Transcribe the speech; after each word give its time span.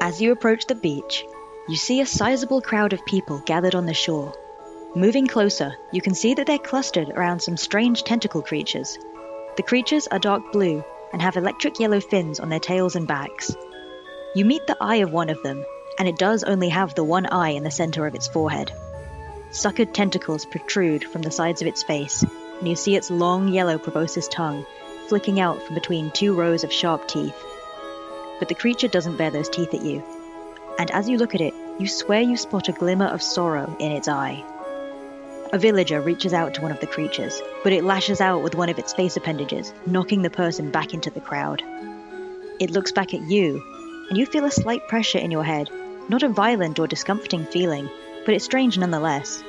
As 0.00 0.20
you 0.20 0.32
approach 0.32 0.66
the 0.66 0.74
beach, 0.74 1.24
you 1.68 1.76
see 1.76 2.00
a 2.00 2.06
sizable 2.06 2.60
crowd 2.60 2.92
of 2.92 3.04
people 3.04 3.42
gathered 3.44 3.74
on 3.74 3.86
the 3.86 3.94
shore. 3.94 4.32
Moving 4.94 5.26
closer, 5.26 5.76
you 5.92 6.00
can 6.00 6.14
see 6.14 6.34
that 6.34 6.46
they're 6.46 6.58
clustered 6.58 7.10
around 7.10 7.40
some 7.40 7.56
strange 7.56 8.04
tentacle 8.04 8.40
creatures. 8.40 8.96
The 9.56 9.62
creatures 9.62 10.06
are 10.06 10.18
dark 10.18 10.52
blue 10.52 10.84
and 11.12 11.20
have 11.20 11.36
electric 11.36 11.80
yellow 11.80 12.00
fins 12.00 12.38
on 12.38 12.48
their 12.48 12.60
tails 12.60 12.96
and 12.96 13.08
backs. 13.08 13.54
You 14.34 14.44
meet 14.44 14.66
the 14.66 14.76
eye 14.80 14.96
of 14.96 15.12
one 15.12 15.30
of 15.30 15.42
them, 15.42 15.64
and 15.98 16.06
it 16.06 16.16
does 16.16 16.44
only 16.44 16.68
have 16.68 16.94
the 16.94 17.04
one 17.04 17.26
eye 17.26 17.50
in 17.50 17.64
the 17.64 17.70
center 17.70 18.06
of 18.06 18.14
its 18.14 18.28
forehead. 18.28 18.72
Suckered 19.50 19.92
tentacles 19.92 20.44
protrude 20.44 21.04
from 21.04 21.22
the 21.22 21.30
sides 21.30 21.60
of 21.60 21.66
its 21.66 21.82
face, 21.82 22.22
and 22.22 22.68
you 22.68 22.76
see 22.76 22.94
its 22.94 23.10
long 23.10 23.48
yellow 23.48 23.78
proboscis 23.78 24.28
tongue 24.28 24.64
flicking 25.08 25.40
out 25.40 25.62
from 25.62 25.74
between 25.74 26.10
two 26.10 26.34
rows 26.34 26.64
of 26.64 26.72
sharp 26.72 27.08
teeth. 27.08 27.34
But 28.38 28.48
the 28.48 28.54
creature 28.54 28.88
doesn't 28.88 29.16
bare 29.16 29.30
those 29.30 29.48
teeth 29.48 29.74
at 29.74 29.82
you, 29.82 30.02
and 30.78 30.90
as 30.92 31.08
you 31.08 31.18
look 31.18 31.34
at 31.34 31.40
it, 31.40 31.54
you 31.78 31.86
swear 31.88 32.20
you 32.20 32.36
spot 32.36 32.68
a 32.68 32.72
glimmer 32.72 33.06
of 33.06 33.22
sorrow 33.22 33.76
in 33.78 33.92
its 33.92 34.08
eye. 34.08 34.44
A 35.52 35.58
villager 35.58 36.00
reaches 36.00 36.32
out 36.32 36.54
to 36.54 36.60
one 36.60 36.70
of 36.70 36.80
the 36.80 36.86
creatures, 36.86 37.40
but 37.64 37.72
it 37.72 37.84
lashes 37.84 38.20
out 38.20 38.42
with 38.42 38.54
one 38.54 38.68
of 38.68 38.78
its 38.78 38.92
face 38.92 39.16
appendages, 39.16 39.72
knocking 39.86 40.22
the 40.22 40.30
person 40.30 40.70
back 40.70 40.92
into 40.92 41.10
the 41.10 41.20
crowd. 41.20 41.62
It 42.60 42.70
looks 42.70 42.92
back 42.92 43.14
at 43.14 43.22
you, 43.22 43.62
and 44.08 44.18
you 44.18 44.26
feel 44.26 44.44
a 44.44 44.50
slight 44.50 44.86
pressure 44.88 45.18
in 45.18 45.30
your 45.30 45.44
head, 45.44 45.70
not 46.08 46.22
a 46.22 46.28
violent 46.28 46.78
or 46.78 46.86
discomforting 46.86 47.44
feeling, 47.46 47.88
but 48.24 48.34
it's 48.34 48.44
strange 48.44 48.76
nonetheless. 48.76 49.42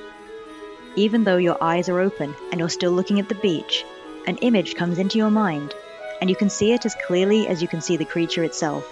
Even 0.95 1.23
though 1.23 1.37
your 1.37 1.61
eyes 1.61 1.89
are 1.89 1.99
open 1.99 2.33
and 2.51 2.59
you're 2.59 2.69
still 2.69 2.91
looking 2.91 3.19
at 3.19 3.29
the 3.29 3.35
beach, 3.35 3.85
an 4.25 4.37
image 4.37 4.75
comes 4.75 4.99
into 4.99 5.17
your 5.17 5.29
mind, 5.29 5.73
and 6.21 6.29
you 6.29 6.35
can 6.35 6.49
see 6.49 6.73
it 6.73 6.85
as 6.85 6.95
clearly 7.05 7.47
as 7.47 7.61
you 7.61 7.67
can 7.67 7.81
see 7.81 7.97
the 7.97 8.05
creature 8.05 8.43
itself. 8.43 8.87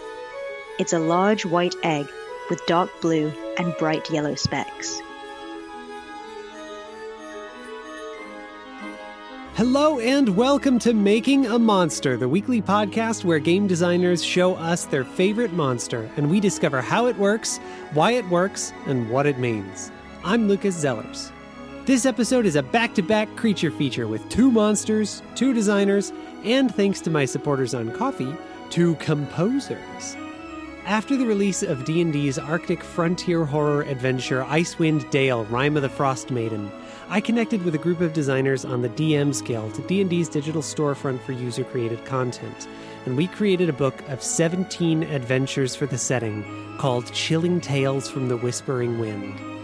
It's 0.79 0.93
a 0.93 0.99
large 0.99 1.45
white 1.45 1.75
egg 1.83 2.07
with 2.49 2.65
dark 2.65 2.89
blue 3.01 3.31
and 3.57 3.75
bright 3.77 4.09
yellow 4.09 4.35
specks. 4.35 5.01
Hello 9.55 9.99
and 9.99 10.37
welcome 10.37 10.77
to 10.79 10.93
Making 10.93 11.47
a 11.47 11.57
Monster, 11.57 12.15
the 12.15 12.29
weekly 12.29 12.61
podcast 12.61 13.25
where 13.25 13.39
game 13.39 13.65
designers 13.65 14.23
show 14.23 14.53
us 14.55 14.85
their 14.85 15.03
favorite 15.03 15.51
monster 15.51 16.07
and 16.15 16.29
we 16.29 16.39
discover 16.39 16.79
how 16.79 17.07
it 17.07 17.17
works, 17.17 17.57
why 17.93 18.11
it 18.11 18.27
works, 18.29 18.71
and 18.85 19.09
what 19.09 19.25
it 19.25 19.39
means. 19.39 19.91
I'm 20.23 20.47
Lucas 20.47 20.75
Zellers. 20.75 21.31
This 21.87 22.05
episode 22.05 22.45
is 22.45 22.57
a 22.57 22.63
back 22.63 22.95
to 22.95 23.01
back 23.01 23.33
creature 23.37 23.71
feature 23.71 24.09
with 24.09 24.27
two 24.27 24.51
monsters, 24.51 25.21
two 25.35 25.53
designers, 25.53 26.11
and 26.43 26.69
thanks 26.75 26.99
to 26.99 27.09
my 27.09 27.23
supporters 27.23 27.73
on 27.73 27.93
Ko-fi, 27.93 28.35
two 28.69 28.95
composers. 28.95 30.17
After 30.83 31.15
the 31.15 31.25
release 31.25 31.63
of 31.63 31.85
D&D's 31.85 32.37
Arctic 32.37 32.83
frontier 32.83 33.45
horror 33.45 33.83
adventure 33.83 34.43
Icewind 34.43 35.09
Dale: 35.11 35.45
Rime 35.45 35.77
of 35.77 35.81
the 35.81 35.87
Frost 35.87 36.29
Maiden, 36.29 36.69
I 37.07 37.21
connected 37.21 37.63
with 37.63 37.73
a 37.73 37.77
group 37.77 38.01
of 38.01 38.11
designers 38.11 38.65
on 38.65 38.81
the 38.81 38.89
DM's 38.89 39.41
Guild, 39.41 39.87
D&D's 39.87 40.27
digital 40.27 40.61
storefront 40.61 41.21
for 41.21 41.31
user-created 41.31 42.03
content, 42.03 42.67
and 43.05 43.15
we 43.15 43.27
created 43.27 43.69
a 43.69 43.73
book 43.73 44.03
of 44.09 44.21
17 44.21 45.03
adventures 45.03 45.73
for 45.73 45.85
the 45.85 45.97
setting 45.97 46.43
called 46.79 47.13
Chilling 47.13 47.61
Tales 47.61 48.09
from 48.09 48.27
the 48.27 48.35
Whispering 48.35 48.99
Wind. 48.99 49.56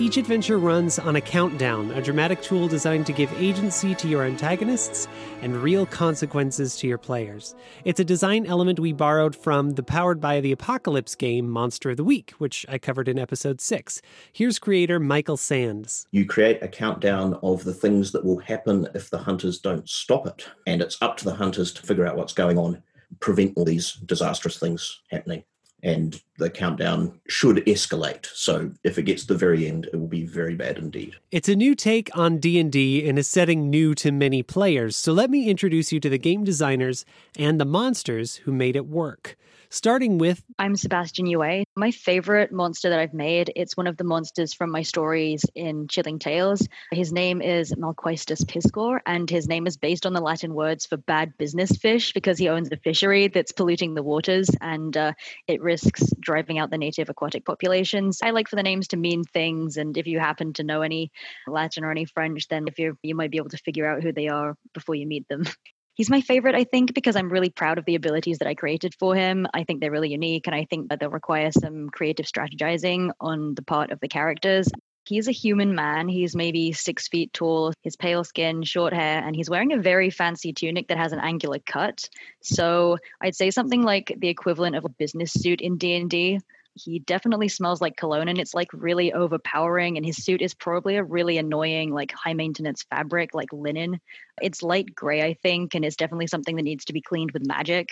Each 0.00 0.16
adventure 0.16 0.56
runs 0.56 0.98
on 0.98 1.16
a 1.16 1.20
countdown, 1.20 1.90
a 1.90 2.00
dramatic 2.00 2.40
tool 2.40 2.68
designed 2.68 3.04
to 3.04 3.12
give 3.12 3.30
agency 3.34 3.94
to 3.96 4.08
your 4.08 4.24
antagonists 4.24 5.06
and 5.42 5.54
real 5.58 5.84
consequences 5.84 6.74
to 6.76 6.86
your 6.86 6.96
players. 6.96 7.54
It's 7.84 8.00
a 8.00 8.04
design 8.04 8.46
element 8.46 8.80
we 8.80 8.94
borrowed 8.94 9.36
from 9.36 9.72
the 9.72 9.82
Powered 9.82 10.18
by 10.18 10.40
the 10.40 10.52
Apocalypse 10.52 11.14
game 11.14 11.50
Monster 11.50 11.90
of 11.90 11.98
the 11.98 12.04
Week, 12.04 12.30
which 12.38 12.64
I 12.66 12.78
covered 12.78 13.08
in 13.08 13.18
episode 13.18 13.60
6. 13.60 14.00
Here's 14.32 14.58
creator 14.58 14.98
Michael 14.98 15.36
Sands. 15.36 16.06
You 16.12 16.24
create 16.24 16.62
a 16.62 16.68
countdown 16.68 17.38
of 17.42 17.64
the 17.64 17.74
things 17.74 18.12
that 18.12 18.24
will 18.24 18.38
happen 18.38 18.88
if 18.94 19.10
the 19.10 19.18
hunters 19.18 19.58
don't 19.58 19.86
stop 19.86 20.26
it, 20.26 20.48
and 20.66 20.80
it's 20.80 20.96
up 21.02 21.18
to 21.18 21.26
the 21.26 21.34
hunters 21.34 21.72
to 21.74 21.82
figure 21.82 22.06
out 22.06 22.16
what's 22.16 22.32
going 22.32 22.56
on, 22.56 22.82
prevent 23.20 23.52
all 23.54 23.66
these 23.66 23.92
disastrous 24.06 24.58
things 24.58 25.02
happening 25.10 25.44
and 25.82 26.20
the 26.38 26.50
countdown 26.50 27.20
should 27.28 27.56
escalate. 27.66 28.26
So 28.34 28.72
if 28.84 28.98
it 28.98 29.02
gets 29.02 29.22
to 29.22 29.32
the 29.34 29.38
very 29.38 29.66
end, 29.68 29.88
it 29.92 29.96
will 29.96 30.06
be 30.06 30.24
very 30.24 30.54
bad 30.54 30.78
indeed. 30.78 31.16
It's 31.30 31.48
a 31.48 31.56
new 31.56 31.74
take 31.74 32.10
on 32.16 32.38
D&D 32.38 33.04
in 33.04 33.18
a 33.18 33.22
setting 33.22 33.70
new 33.70 33.94
to 33.96 34.12
many 34.12 34.42
players. 34.42 34.96
So 34.96 35.12
let 35.12 35.30
me 35.30 35.48
introduce 35.48 35.92
you 35.92 36.00
to 36.00 36.08
the 36.08 36.18
game 36.18 36.44
designers 36.44 37.04
and 37.38 37.60
the 37.60 37.64
monsters 37.64 38.36
who 38.36 38.52
made 38.52 38.76
it 38.76 38.86
work 38.86 39.36
starting 39.70 40.18
with 40.18 40.42
I'm 40.58 40.76
Sebastian 40.76 41.26
Yue. 41.26 41.64
My 41.76 41.90
favorite 41.92 42.52
monster 42.52 42.90
that 42.90 42.98
I've 42.98 43.14
made, 43.14 43.52
it's 43.54 43.76
one 43.76 43.86
of 43.86 43.96
the 43.96 44.04
monsters 44.04 44.52
from 44.52 44.70
my 44.70 44.82
stories 44.82 45.44
in 45.54 45.86
Chilling 45.88 46.18
Tales. 46.18 46.66
His 46.92 47.12
name 47.12 47.40
is 47.40 47.72
Malquaestus 47.72 48.44
Piscor, 48.44 49.00
and 49.06 49.30
his 49.30 49.48
name 49.48 49.66
is 49.66 49.76
based 49.76 50.06
on 50.06 50.12
the 50.12 50.20
Latin 50.20 50.54
words 50.54 50.86
for 50.86 50.96
bad 50.96 51.38
business 51.38 51.70
fish 51.76 52.12
because 52.12 52.36
he 52.36 52.48
owns 52.48 52.68
a 52.72 52.76
fishery 52.76 53.28
that's 53.28 53.52
polluting 53.52 53.94
the 53.94 54.02
waters 54.02 54.50
and 54.60 54.96
uh, 54.96 55.12
it 55.46 55.62
risks 55.62 56.02
driving 56.18 56.58
out 56.58 56.70
the 56.70 56.78
native 56.78 57.08
aquatic 57.08 57.44
populations. 57.44 58.20
I 58.22 58.30
like 58.30 58.48
for 58.48 58.56
the 58.56 58.62
names 58.62 58.88
to 58.88 58.96
mean 58.96 59.22
things, 59.24 59.76
and 59.76 59.96
if 59.96 60.06
you 60.06 60.18
happen 60.18 60.52
to 60.54 60.64
know 60.64 60.82
any 60.82 61.12
Latin 61.46 61.84
or 61.84 61.90
any 61.90 62.04
French, 62.04 62.48
then 62.48 62.66
if 62.66 62.78
you 62.78 62.98
you 63.02 63.14
might 63.14 63.30
be 63.30 63.38
able 63.38 63.50
to 63.50 63.58
figure 63.58 63.86
out 63.86 64.02
who 64.02 64.12
they 64.12 64.28
are 64.28 64.56
before 64.74 64.96
you 64.96 65.06
meet 65.06 65.28
them. 65.28 65.44
he's 66.00 66.08
my 66.08 66.22
favorite, 66.22 66.54
I 66.54 66.64
think, 66.64 66.94
because 66.94 67.14
I'm 67.14 67.28
really 67.28 67.50
proud 67.50 67.76
of 67.76 67.84
the 67.84 67.94
abilities 67.94 68.38
that 68.38 68.48
I 68.48 68.54
created 68.54 68.94
for 68.98 69.14
him. 69.14 69.46
I 69.52 69.64
think 69.64 69.82
they're 69.82 69.90
really 69.90 70.12
unique, 70.12 70.46
and 70.46 70.56
I 70.56 70.64
think 70.64 70.88
that 70.88 70.98
they'll 70.98 71.10
require 71.10 71.52
some 71.52 71.90
creative 71.90 72.24
strategizing 72.24 73.10
on 73.20 73.54
the 73.54 73.60
part 73.60 73.90
of 73.90 74.00
the 74.00 74.08
characters. 74.08 74.66
He's 75.04 75.28
a 75.28 75.32
human 75.32 75.74
man. 75.74 76.08
He's 76.08 76.34
maybe 76.34 76.72
six 76.72 77.06
feet 77.06 77.34
tall, 77.34 77.74
his 77.82 77.96
pale 77.96 78.24
skin, 78.24 78.62
short 78.62 78.94
hair, 78.94 79.22
and 79.22 79.36
he's 79.36 79.50
wearing 79.50 79.74
a 79.74 79.78
very 79.78 80.08
fancy 80.08 80.54
tunic 80.54 80.88
that 80.88 80.96
has 80.96 81.12
an 81.12 81.20
angular 81.20 81.58
cut. 81.58 82.08
So 82.40 82.96
I'd 83.20 83.36
say 83.36 83.50
something 83.50 83.82
like 83.82 84.16
the 84.16 84.28
equivalent 84.28 84.76
of 84.76 84.86
a 84.86 84.88
business 84.88 85.34
suit 85.34 85.60
in 85.60 85.76
D&D 85.76 86.40
he 86.84 87.00
definitely 87.00 87.48
smells 87.48 87.80
like 87.80 87.96
cologne 87.96 88.28
and 88.28 88.38
it's 88.38 88.54
like 88.54 88.68
really 88.72 89.12
overpowering 89.12 89.96
and 89.96 90.06
his 90.06 90.24
suit 90.24 90.42
is 90.42 90.54
probably 90.54 90.96
a 90.96 91.04
really 91.04 91.38
annoying 91.38 91.92
like 91.92 92.12
high 92.12 92.34
maintenance 92.34 92.84
fabric 92.90 93.34
like 93.34 93.52
linen. 93.52 94.00
It's 94.40 94.62
light 94.62 94.94
gray 94.94 95.22
i 95.22 95.34
think 95.34 95.74
and 95.74 95.84
it's 95.84 95.96
definitely 95.96 96.26
something 96.26 96.56
that 96.56 96.62
needs 96.62 96.84
to 96.86 96.92
be 96.92 97.02
cleaned 97.02 97.32
with 97.32 97.46
magic. 97.46 97.88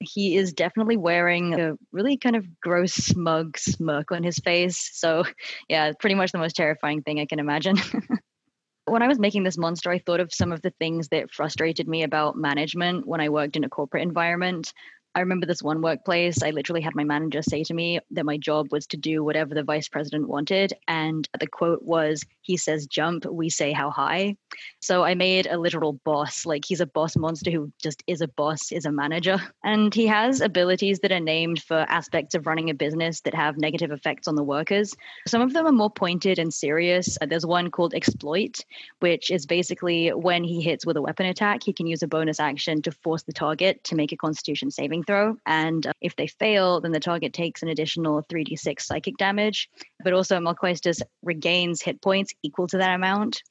He 0.00 0.36
is 0.36 0.52
definitely 0.52 0.96
wearing 0.96 1.58
a 1.58 1.74
really 1.92 2.16
kind 2.16 2.36
of 2.36 2.60
gross 2.60 2.92
smug 2.92 3.56
smirk 3.58 4.10
on 4.12 4.22
his 4.22 4.38
face 4.38 4.90
so 4.92 5.24
yeah 5.68 5.92
pretty 5.98 6.14
much 6.14 6.32
the 6.32 6.38
most 6.38 6.56
terrifying 6.56 7.02
thing 7.02 7.20
i 7.20 7.26
can 7.26 7.38
imagine. 7.38 7.76
When 8.86 9.02
I 9.02 9.08
was 9.08 9.18
making 9.18 9.44
this 9.44 9.56
monster, 9.56 9.90
I 9.90 9.98
thought 9.98 10.20
of 10.20 10.32
some 10.32 10.52
of 10.52 10.60
the 10.60 10.72
things 10.78 11.08
that 11.08 11.30
frustrated 11.30 11.88
me 11.88 12.02
about 12.02 12.36
management 12.36 13.06
when 13.06 13.20
I 13.20 13.30
worked 13.30 13.56
in 13.56 13.64
a 13.64 13.68
corporate 13.70 14.02
environment. 14.02 14.74
I 15.14 15.20
remember 15.20 15.46
this 15.46 15.62
one 15.62 15.80
workplace, 15.80 16.42
I 16.42 16.50
literally 16.50 16.80
had 16.80 16.96
my 16.96 17.04
manager 17.04 17.40
say 17.40 17.62
to 17.64 17.74
me 17.74 18.00
that 18.10 18.24
my 18.24 18.36
job 18.36 18.68
was 18.72 18.86
to 18.88 18.96
do 18.96 19.22
whatever 19.22 19.54
the 19.54 19.62
vice 19.62 19.88
president 19.88 20.28
wanted. 20.28 20.72
And 20.88 21.28
the 21.38 21.46
quote 21.46 21.82
was, 21.82 22.24
he 22.42 22.56
says 22.56 22.86
jump, 22.86 23.24
we 23.24 23.48
say 23.48 23.72
how 23.72 23.90
high. 23.90 24.36
So 24.80 25.04
I 25.04 25.14
made 25.14 25.46
a 25.46 25.58
literal 25.58 25.92
boss. 26.04 26.44
Like 26.44 26.64
he's 26.66 26.80
a 26.80 26.86
boss 26.86 27.16
monster 27.16 27.50
who 27.50 27.72
just 27.80 28.02
is 28.08 28.20
a 28.20 28.28
boss, 28.28 28.72
is 28.72 28.86
a 28.86 28.92
manager. 28.92 29.40
And 29.62 29.94
he 29.94 30.06
has 30.08 30.40
abilities 30.40 30.98
that 31.00 31.12
are 31.12 31.20
named 31.20 31.62
for 31.62 31.86
aspects 31.88 32.34
of 32.34 32.46
running 32.46 32.68
a 32.68 32.74
business 32.74 33.20
that 33.22 33.34
have 33.34 33.56
negative 33.56 33.92
effects 33.92 34.26
on 34.26 34.34
the 34.34 34.42
workers. 34.42 34.94
Some 35.28 35.42
of 35.42 35.52
them 35.52 35.66
are 35.66 35.72
more 35.72 35.90
pointed 35.90 36.38
and 36.38 36.52
serious. 36.52 37.16
Uh, 37.20 37.26
there's 37.26 37.46
one 37.46 37.70
called 37.70 37.94
exploit, 37.94 38.64
which 38.98 39.30
is 39.30 39.46
basically 39.46 40.08
when 40.08 40.44
he 40.44 40.60
hits 40.60 40.84
with 40.84 40.96
a 40.96 41.02
weapon 41.02 41.26
attack, 41.26 41.62
he 41.62 41.72
can 41.72 41.86
use 41.86 42.02
a 42.02 42.08
bonus 42.08 42.40
action 42.40 42.82
to 42.82 42.90
force 42.90 43.22
the 43.22 43.32
target 43.32 43.82
to 43.84 43.94
make 43.94 44.12
a 44.12 44.16
constitution 44.16 44.70
saving 44.70 45.03
throw. 45.06 45.36
And 45.46 45.86
uh, 45.86 45.92
if 46.00 46.16
they 46.16 46.26
fail, 46.26 46.80
then 46.80 46.92
the 46.92 47.00
target 47.00 47.32
takes 47.32 47.62
an 47.62 47.68
additional 47.68 48.22
3d6 48.22 48.80
psychic 48.80 49.16
damage. 49.16 49.68
But 50.02 50.12
also, 50.12 50.38
Malquaestus 50.38 51.02
regains 51.22 51.82
hit 51.82 52.02
points 52.02 52.34
equal 52.42 52.66
to 52.68 52.78
that 52.78 52.94
amount. 52.94 53.42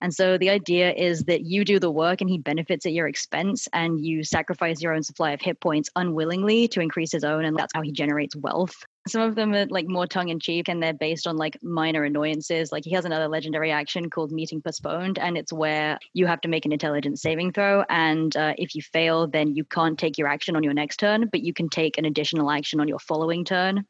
And 0.00 0.12
so 0.12 0.36
the 0.36 0.50
idea 0.50 0.92
is 0.92 1.24
that 1.24 1.42
you 1.42 1.64
do 1.64 1.78
the 1.78 1.90
work 1.90 2.20
and 2.20 2.28
he 2.28 2.38
benefits 2.38 2.84
at 2.86 2.92
your 2.92 3.08
expense 3.08 3.66
and 3.72 4.04
you 4.04 4.24
sacrifice 4.24 4.82
your 4.82 4.92
own 4.92 5.02
supply 5.02 5.32
of 5.32 5.40
hit 5.40 5.60
points 5.60 5.88
unwillingly 5.96 6.68
to 6.68 6.80
increase 6.80 7.12
his 7.12 7.24
own. 7.24 7.44
And 7.44 7.56
that's 7.56 7.72
how 7.74 7.82
he 7.82 7.92
generates 7.92 8.36
wealth. 8.36 8.74
Some 9.08 9.22
of 9.22 9.36
them 9.36 9.54
are 9.54 9.66
like 9.66 9.86
more 9.86 10.06
tongue 10.06 10.28
in 10.28 10.40
cheek 10.40 10.68
and 10.68 10.82
they're 10.82 10.92
based 10.92 11.26
on 11.26 11.36
like 11.36 11.56
minor 11.62 12.02
annoyances. 12.04 12.72
Like 12.72 12.84
he 12.84 12.90
has 12.92 13.04
another 13.04 13.28
legendary 13.28 13.70
action 13.70 14.10
called 14.10 14.32
Meeting 14.32 14.60
Postponed, 14.60 15.18
and 15.18 15.38
it's 15.38 15.52
where 15.52 15.98
you 16.12 16.26
have 16.26 16.40
to 16.40 16.48
make 16.48 16.66
an 16.66 16.72
intelligence 16.72 17.22
saving 17.22 17.52
throw. 17.52 17.84
And 17.88 18.36
uh, 18.36 18.54
if 18.58 18.74
you 18.74 18.82
fail, 18.82 19.28
then 19.28 19.54
you 19.54 19.64
can't 19.64 19.98
take 19.98 20.18
your 20.18 20.26
action 20.26 20.56
on 20.56 20.64
your 20.64 20.74
next 20.74 20.96
turn, 20.96 21.28
but 21.30 21.42
you 21.42 21.54
can 21.54 21.68
take 21.68 21.98
an 21.98 22.04
additional 22.04 22.50
action 22.50 22.80
on 22.80 22.88
your 22.88 22.98
following 22.98 23.44
turn. 23.44 23.86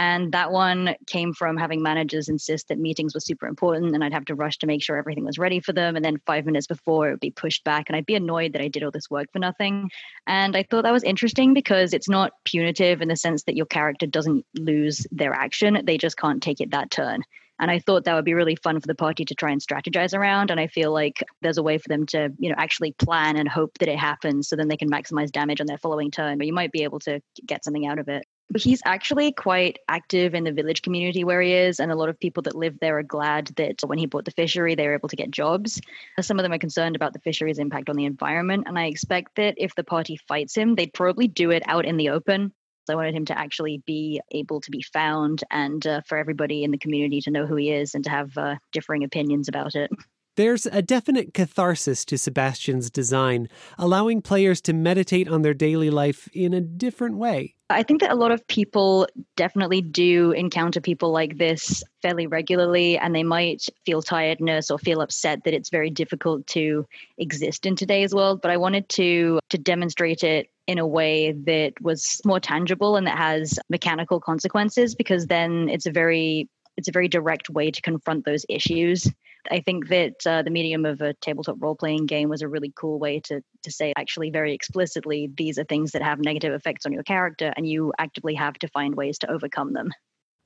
And 0.00 0.32
that 0.32 0.50
one 0.50 0.94
came 1.06 1.34
from 1.34 1.58
having 1.58 1.82
managers 1.82 2.30
insist 2.30 2.68
that 2.68 2.78
meetings 2.78 3.12
were 3.12 3.20
super 3.20 3.46
important 3.46 3.94
and 3.94 4.02
I'd 4.02 4.14
have 4.14 4.24
to 4.24 4.34
rush 4.34 4.56
to 4.60 4.66
make 4.66 4.82
sure 4.82 4.96
everything 4.96 5.26
was 5.26 5.38
ready 5.38 5.60
for 5.60 5.74
them. 5.74 5.94
And 5.94 6.02
then 6.02 6.22
five 6.24 6.46
minutes 6.46 6.66
before 6.66 7.08
it 7.08 7.10
would 7.10 7.20
be 7.20 7.30
pushed 7.30 7.64
back 7.64 7.84
and 7.86 7.94
I'd 7.94 8.06
be 8.06 8.14
annoyed 8.14 8.54
that 8.54 8.62
I 8.62 8.68
did 8.68 8.82
all 8.82 8.90
this 8.90 9.10
work 9.10 9.30
for 9.30 9.40
nothing. 9.40 9.90
And 10.26 10.56
I 10.56 10.62
thought 10.62 10.84
that 10.84 10.92
was 10.92 11.02
interesting 11.02 11.52
because 11.52 11.92
it's 11.92 12.08
not 12.08 12.32
punitive 12.46 13.02
in 13.02 13.08
the 13.08 13.16
sense 13.16 13.42
that 13.42 13.56
your 13.56 13.66
character 13.66 14.06
doesn't 14.06 14.46
lose 14.54 15.06
their 15.12 15.34
action, 15.34 15.82
they 15.84 15.98
just 15.98 16.16
can't 16.16 16.42
take 16.42 16.62
it 16.62 16.70
that 16.70 16.90
turn. 16.90 17.22
And 17.58 17.70
I 17.70 17.78
thought 17.78 18.04
that 18.04 18.14
would 18.14 18.24
be 18.24 18.32
really 18.32 18.56
fun 18.56 18.80
for 18.80 18.86
the 18.86 18.94
party 18.94 19.26
to 19.26 19.34
try 19.34 19.50
and 19.50 19.60
strategize 19.60 20.14
around. 20.14 20.50
And 20.50 20.58
I 20.58 20.66
feel 20.66 20.94
like 20.94 21.22
there's 21.42 21.58
a 21.58 21.62
way 21.62 21.76
for 21.76 21.88
them 21.88 22.06
to, 22.06 22.32
you 22.38 22.48
know, 22.48 22.54
actually 22.56 22.92
plan 22.92 23.36
and 23.36 23.46
hope 23.46 23.76
that 23.80 23.88
it 23.90 23.98
happens 23.98 24.48
so 24.48 24.56
then 24.56 24.68
they 24.68 24.78
can 24.78 24.90
maximize 24.90 25.30
damage 25.30 25.60
on 25.60 25.66
their 25.66 25.76
following 25.76 26.10
turn. 26.10 26.38
But 26.38 26.46
you 26.46 26.54
might 26.54 26.72
be 26.72 26.84
able 26.84 27.00
to 27.00 27.20
get 27.44 27.62
something 27.62 27.86
out 27.86 27.98
of 27.98 28.08
it. 28.08 28.24
He's 28.56 28.82
actually 28.84 29.32
quite 29.32 29.78
active 29.88 30.34
in 30.34 30.44
the 30.44 30.52
village 30.52 30.82
community 30.82 31.22
where 31.22 31.40
he 31.40 31.52
is, 31.52 31.78
and 31.78 31.92
a 31.92 31.94
lot 31.94 32.08
of 32.08 32.18
people 32.18 32.42
that 32.44 32.56
live 32.56 32.78
there 32.80 32.98
are 32.98 33.02
glad 33.02 33.48
that 33.56 33.80
when 33.86 33.98
he 33.98 34.06
bought 34.06 34.24
the 34.24 34.32
fishery, 34.32 34.74
they 34.74 34.86
were 34.86 34.94
able 34.94 35.08
to 35.08 35.16
get 35.16 35.30
jobs. 35.30 35.80
Some 36.20 36.38
of 36.38 36.42
them 36.42 36.52
are 36.52 36.58
concerned 36.58 36.96
about 36.96 37.12
the 37.12 37.20
fishery's 37.20 37.58
impact 37.58 37.88
on 37.88 37.96
the 37.96 38.06
environment, 38.06 38.64
and 38.66 38.78
I 38.78 38.86
expect 38.86 39.36
that 39.36 39.54
if 39.56 39.74
the 39.76 39.84
party 39.84 40.18
fights 40.28 40.56
him, 40.56 40.74
they'd 40.74 40.92
probably 40.92 41.28
do 41.28 41.50
it 41.50 41.62
out 41.66 41.84
in 41.84 41.96
the 41.96 42.10
open. 42.10 42.52
I 42.88 42.96
wanted 42.96 43.14
him 43.14 43.26
to 43.26 43.38
actually 43.38 43.82
be 43.86 44.20
able 44.32 44.60
to 44.62 44.70
be 44.70 44.82
found 44.82 45.44
and 45.50 45.86
uh, 45.86 46.00
for 46.06 46.18
everybody 46.18 46.64
in 46.64 46.72
the 46.72 46.78
community 46.78 47.20
to 47.20 47.30
know 47.30 47.46
who 47.46 47.54
he 47.56 47.70
is 47.70 47.94
and 47.94 48.02
to 48.04 48.10
have 48.10 48.36
uh, 48.36 48.56
differing 48.72 49.04
opinions 49.04 49.48
about 49.48 49.76
it. 49.76 49.90
There's 50.36 50.66
a 50.66 50.82
definite 50.82 51.34
catharsis 51.34 52.04
to 52.06 52.16
Sebastian's 52.16 52.90
design, 52.90 53.48
allowing 53.78 54.22
players 54.22 54.60
to 54.62 54.72
meditate 54.72 55.28
on 55.28 55.42
their 55.42 55.54
daily 55.54 55.90
life 55.90 56.28
in 56.32 56.54
a 56.54 56.60
different 56.60 57.16
way. 57.16 57.56
I 57.70 57.84
think 57.84 58.00
that 58.00 58.10
a 58.10 58.16
lot 58.16 58.32
of 58.32 58.46
people 58.48 59.06
definitely 59.36 59.80
do 59.80 60.32
encounter 60.32 60.80
people 60.80 61.12
like 61.12 61.38
this 61.38 61.84
fairly 62.02 62.26
regularly, 62.26 62.98
and 62.98 63.14
they 63.14 63.22
might 63.22 63.64
feel 63.86 64.02
tiredness 64.02 64.70
or 64.70 64.78
feel 64.78 65.00
upset 65.00 65.44
that 65.44 65.54
it's 65.54 65.70
very 65.70 65.88
difficult 65.88 66.46
to 66.48 66.84
exist 67.16 67.66
in 67.66 67.76
today's 67.76 68.14
world. 68.14 68.40
But 68.42 68.50
I 68.50 68.56
wanted 68.56 68.88
to 68.90 69.38
to 69.50 69.58
demonstrate 69.58 70.24
it 70.24 70.48
in 70.66 70.78
a 70.78 70.86
way 70.86 71.32
that 71.32 71.74
was 71.80 72.20
more 72.24 72.40
tangible 72.40 72.96
and 72.96 73.06
that 73.06 73.18
has 73.18 73.58
mechanical 73.68 74.20
consequences, 74.20 74.94
because 74.94 75.26
then 75.26 75.68
it's 75.68 75.86
a 75.86 75.92
very 75.92 76.48
it's 76.76 76.88
a 76.88 76.92
very 76.92 77.08
direct 77.08 77.50
way 77.50 77.70
to 77.70 77.82
confront 77.82 78.24
those 78.24 78.44
issues. 78.48 79.06
I 79.50 79.60
think 79.60 79.88
that 79.88 80.14
uh, 80.26 80.42
the 80.42 80.50
medium 80.50 80.84
of 80.84 81.00
a 81.00 81.14
tabletop 81.14 81.56
role 81.60 81.76
playing 81.76 82.06
game 82.06 82.28
was 82.28 82.42
a 82.42 82.48
really 82.48 82.72
cool 82.74 82.98
way 82.98 83.20
to 83.20 83.42
to 83.62 83.70
say 83.70 83.92
actually 83.96 84.30
very 84.30 84.54
explicitly 84.54 85.30
these 85.36 85.58
are 85.58 85.64
things 85.64 85.92
that 85.92 86.02
have 86.02 86.18
negative 86.18 86.52
effects 86.54 86.86
on 86.86 86.92
your 86.92 87.02
character, 87.02 87.52
and 87.56 87.68
you 87.68 87.92
actively 87.98 88.34
have 88.34 88.54
to 88.54 88.68
find 88.68 88.94
ways 88.94 89.18
to 89.18 89.30
overcome 89.30 89.72
them. 89.72 89.90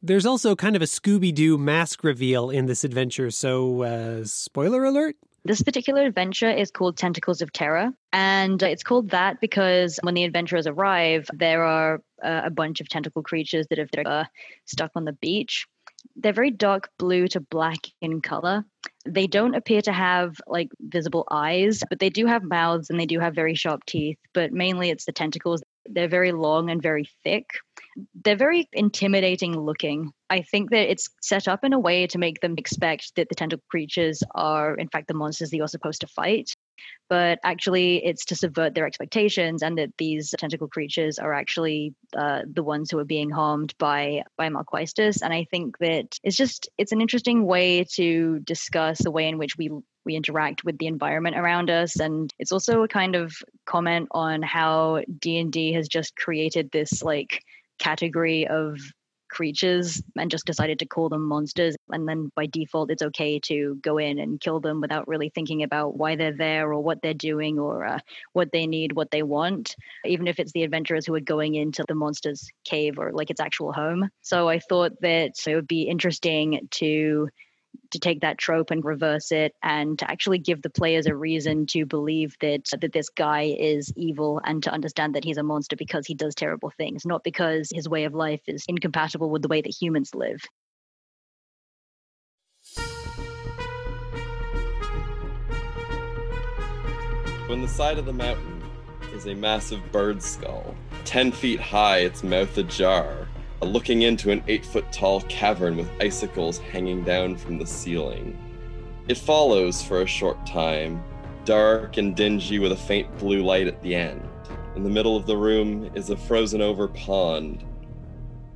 There's 0.02 0.26
also 0.26 0.55
kind 0.55 0.76
of 0.76 0.82
a 0.82 0.87
Scooby 0.87 1.35
Doo 1.35 1.56
mask 1.56 2.05
reveal 2.05 2.50
in 2.50 2.67
this 2.67 2.85
adventure, 2.85 3.31
so 3.31 3.82
uh, 3.82 4.25
spoiler 4.25 4.85
alert. 4.85 5.17
This 5.46 5.62
particular 5.62 6.06
adventure 6.06 6.50
is 6.50 6.70
called 6.70 6.96
Tentacles 6.96 7.43
of 7.43 7.52
Terror. 7.52 7.91
And 8.12 8.62
it's 8.62 8.82
called 8.82 9.11
that 9.11 9.41
because 9.41 9.99
when 10.02 10.14
the 10.14 10.25
adventurers 10.25 10.67
arrive, 10.67 11.29
there 11.35 11.64
are 11.64 12.00
uh, 12.23 12.43
a 12.44 12.50
bunch 12.50 12.81
of 12.81 12.88
tentacle 12.88 13.23
creatures 13.23 13.67
that 13.69 13.79
are 13.79 14.06
uh, 14.06 14.25
stuck 14.64 14.91
on 14.94 15.05
the 15.05 15.12
beach 15.12 15.67
they're 16.16 16.32
very 16.32 16.50
dark 16.50 16.88
blue 16.98 17.28
to 17.28 17.40
black 17.40 17.86
in 18.00 18.20
color. 18.20 18.64
They 19.06 19.26
don't 19.26 19.54
appear 19.54 19.82
to 19.82 19.92
have 19.92 20.36
like 20.46 20.68
visible 20.80 21.26
eyes, 21.30 21.82
but 21.88 21.98
they 21.98 22.10
do 22.10 22.26
have 22.26 22.42
mouths 22.42 22.90
and 22.90 22.98
they 22.98 23.06
do 23.06 23.20
have 23.20 23.34
very 23.34 23.54
sharp 23.54 23.84
teeth, 23.84 24.18
but 24.32 24.52
mainly 24.52 24.90
it's 24.90 25.04
the 25.04 25.12
tentacles. 25.12 25.62
They're 25.86 26.08
very 26.08 26.32
long 26.32 26.70
and 26.70 26.80
very 26.80 27.08
thick. 27.24 27.46
They're 28.24 28.36
very 28.36 28.68
intimidating 28.72 29.58
looking. 29.58 30.12
I 30.30 30.42
think 30.42 30.70
that 30.70 30.90
it's 30.90 31.10
set 31.20 31.46
up 31.46 31.64
in 31.64 31.74
a 31.74 31.78
way 31.78 32.06
to 32.06 32.18
make 32.18 32.40
them 32.40 32.54
expect 32.56 33.14
that 33.16 33.28
the 33.28 33.34
tentacle 33.34 33.64
creatures 33.70 34.22
are, 34.34 34.74
in 34.74 34.88
fact, 34.88 35.08
the 35.08 35.14
monsters 35.14 35.50
that 35.50 35.56
you're 35.56 35.68
supposed 35.68 36.00
to 36.00 36.06
fight 36.06 36.50
but 37.08 37.38
actually 37.44 38.04
it's 38.04 38.24
to 38.26 38.36
subvert 38.36 38.74
their 38.74 38.86
expectations 38.86 39.62
and 39.62 39.78
that 39.78 39.92
these 39.98 40.34
tentacle 40.38 40.68
creatures 40.68 41.18
are 41.18 41.32
actually 41.32 41.94
uh, 42.16 42.40
the 42.50 42.62
ones 42.62 42.90
who 42.90 42.98
are 42.98 43.04
being 43.04 43.30
harmed 43.30 43.74
by 43.78 44.22
by 44.36 44.48
Malquaestus. 44.48 45.22
And 45.22 45.32
I 45.32 45.46
think 45.50 45.78
that 45.78 46.18
it's 46.22 46.36
just 46.36 46.68
it's 46.78 46.92
an 46.92 47.00
interesting 47.00 47.44
way 47.44 47.84
to 47.94 48.40
discuss 48.40 48.98
the 49.02 49.10
way 49.10 49.28
in 49.28 49.38
which 49.38 49.56
we 49.58 49.70
we 50.04 50.16
interact 50.16 50.64
with 50.64 50.78
the 50.78 50.86
environment 50.86 51.36
around 51.36 51.70
us 51.70 51.98
and 51.98 52.32
it's 52.38 52.52
also 52.52 52.82
a 52.82 52.88
kind 52.88 53.16
of 53.16 53.34
comment 53.64 54.06
on 54.10 54.42
how 54.42 55.02
D&D 55.18 55.72
has 55.72 55.88
just 55.88 56.14
created 56.14 56.70
this 56.70 57.02
like 57.02 57.42
category 57.78 58.46
of 58.46 58.78
creatures 59.34 60.02
and 60.16 60.31
just 60.31 60.46
decided 60.46 60.78
to 60.78 60.86
call 60.86 61.08
them 61.08 61.26
monsters. 61.26 61.76
And 61.90 62.08
then 62.08 62.31
by 62.34 62.46
default, 62.46 62.90
it's 62.90 63.02
okay 63.02 63.40
to 63.40 63.76
go 63.82 63.98
in 63.98 64.19
and 64.19 64.40
kill 64.40 64.60
them 64.60 64.81
without 64.81 65.08
really 65.08 65.28
thinking 65.28 65.62
about 65.62 65.96
why 65.96 66.16
they're 66.16 66.36
there 66.36 66.72
or 66.72 66.81
what 66.81 67.02
they're 67.02 67.14
doing 67.14 67.58
or 67.58 67.84
uh, 67.84 67.98
what 68.32 68.52
they 68.52 68.66
need, 68.66 68.92
what 68.92 69.10
they 69.10 69.22
want, 69.22 69.76
even 70.06 70.28
if 70.28 70.38
it's 70.38 70.52
the 70.52 70.62
adventurers 70.62 71.04
who 71.04 71.14
are 71.14 71.20
going 71.20 71.54
into 71.54 71.84
the 71.86 71.94
monster's 71.94 72.48
cave 72.64 72.98
or 72.98 73.12
like 73.12 73.31
its 73.31 73.40
actual 73.40 73.72
home. 73.72 74.08
So 74.22 74.48
I 74.48 74.60
thought 74.60 74.92
that 75.00 75.32
it 75.46 75.54
would 75.54 75.69
be 75.69 75.82
interesting 75.82 76.69
to 76.72 77.28
to 77.90 77.98
take 77.98 78.20
that 78.20 78.38
trope 78.38 78.70
and 78.70 78.84
reverse 78.84 79.32
it 79.32 79.52
and 79.62 79.98
to 79.98 80.10
actually 80.10 80.38
give 80.38 80.62
the 80.62 80.70
players 80.70 81.06
a 81.06 81.14
reason 81.14 81.66
to 81.66 81.86
believe 81.86 82.34
that 82.40 82.68
that 82.80 82.92
this 82.92 83.08
guy 83.08 83.54
is 83.58 83.92
evil 83.96 84.40
and 84.44 84.62
to 84.62 84.70
understand 84.70 85.14
that 85.14 85.24
he's 85.24 85.38
a 85.38 85.42
monster 85.42 85.76
because 85.76 86.06
he 86.06 86.14
does 86.14 86.34
terrible 86.34 86.72
things 86.76 87.04
not 87.04 87.22
because 87.24 87.68
his 87.72 87.88
way 87.88 88.04
of 88.04 88.14
life 88.14 88.40
is 88.46 88.64
incompatible 88.68 89.30
with 89.30 89.42
the 89.42 89.48
way 89.48 89.60
that 89.60 89.74
humans 89.80 90.14
live. 90.14 90.40
On 97.50 97.60
the 97.60 97.68
side 97.68 97.98
of 97.98 98.06
the 98.06 98.12
mountain 98.12 98.62
is 99.12 99.26
a 99.26 99.34
massive 99.34 99.80
bird 99.92 100.22
skull. 100.22 100.74
10 101.04 101.30
feet 101.30 101.60
high 101.60 101.98
its 101.98 102.24
mouth 102.24 102.56
ajar 102.56 103.28
looking 103.62 104.02
into 104.02 104.30
an 104.30 104.42
eight 104.48 104.64
foot 104.64 104.90
tall 104.92 105.20
cavern 105.22 105.76
with 105.76 105.90
icicles 106.00 106.58
hanging 106.58 107.02
down 107.04 107.36
from 107.36 107.58
the 107.58 107.66
ceiling. 107.66 108.38
It 109.08 109.18
follows 109.18 109.82
for 109.82 110.02
a 110.02 110.06
short 110.06 110.44
time, 110.46 111.02
dark 111.44 111.96
and 111.96 112.16
dingy 112.16 112.58
with 112.58 112.72
a 112.72 112.76
faint 112.76 113.18
blue 113.18 113.42
light 113.42 113.66
at 113.66 113.80
the 113.82 113.94
end. 113.94 114.22
In 114.76 114.82
the 114.82 114.90
middle 114.90 115.16
of 115.16 115.26
the 115.26 115.36
room 115.36 115.90
is 115.94 116.10
a 116.10 116.16
frozen 116.16 116.60
over 116.60 116.88
pond. 116.88 117.64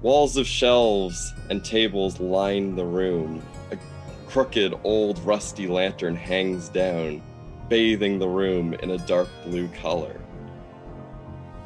Walls 0.00 0.36
of 0.36 0.46
shelves 0.46 1.34
and 1.50 1.64
tables 1.64 2.20
line 2.20 2.76
the 2.76 2.84
room. 2.84 3.42
A 3.70 3.78
crooked, 4.26 4.74
old, 4.84 5.18
rusty 5.20 5.66
lantern 5.66 6.16
hangs 6.16 6.68
down, 6.68 7.22
bathing 7.68 8.18
the 8.18 8.28
room 8.28 8.74
in 8.74 8.90
a 8.90 9.06
dark 9.06 9.28
blue 9.44 9.68
color. 9.68 10.20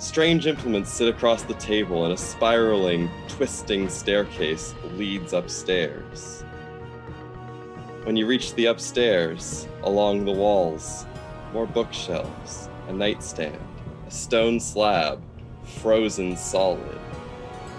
Strange 0.03 0.49
implements 0.49 0.93
sit 0.93 1.07
across 1.07 1.45
the 1.45 1.55
table, 1.55 2.05
and 2.05 2.13
a 2.13 2.17
spiraling, 2.17 3.09
twisting 3.29 3.89
staircase 3.89 4.75
leads 4.97 5.33
upstairs. 5.33 6.43
When 8.03 8.17
you 8.17 8.27
reach 8.27 8.53
the 8.55 8.65
upstairs, 8.65 9.69
along 9.85 10.25
the 10.25 10.33
walls, 10.33 11.07
more 11.53 11.69
bookshelves, 11.69 12.69
a 12.89 12.93
nightstand, 12.93 13.65
a 14.05 14.11
stone 14.11 14.59
slab, 14.59 15.23
frozen 15.63 16.37
solid, 16.37 16.99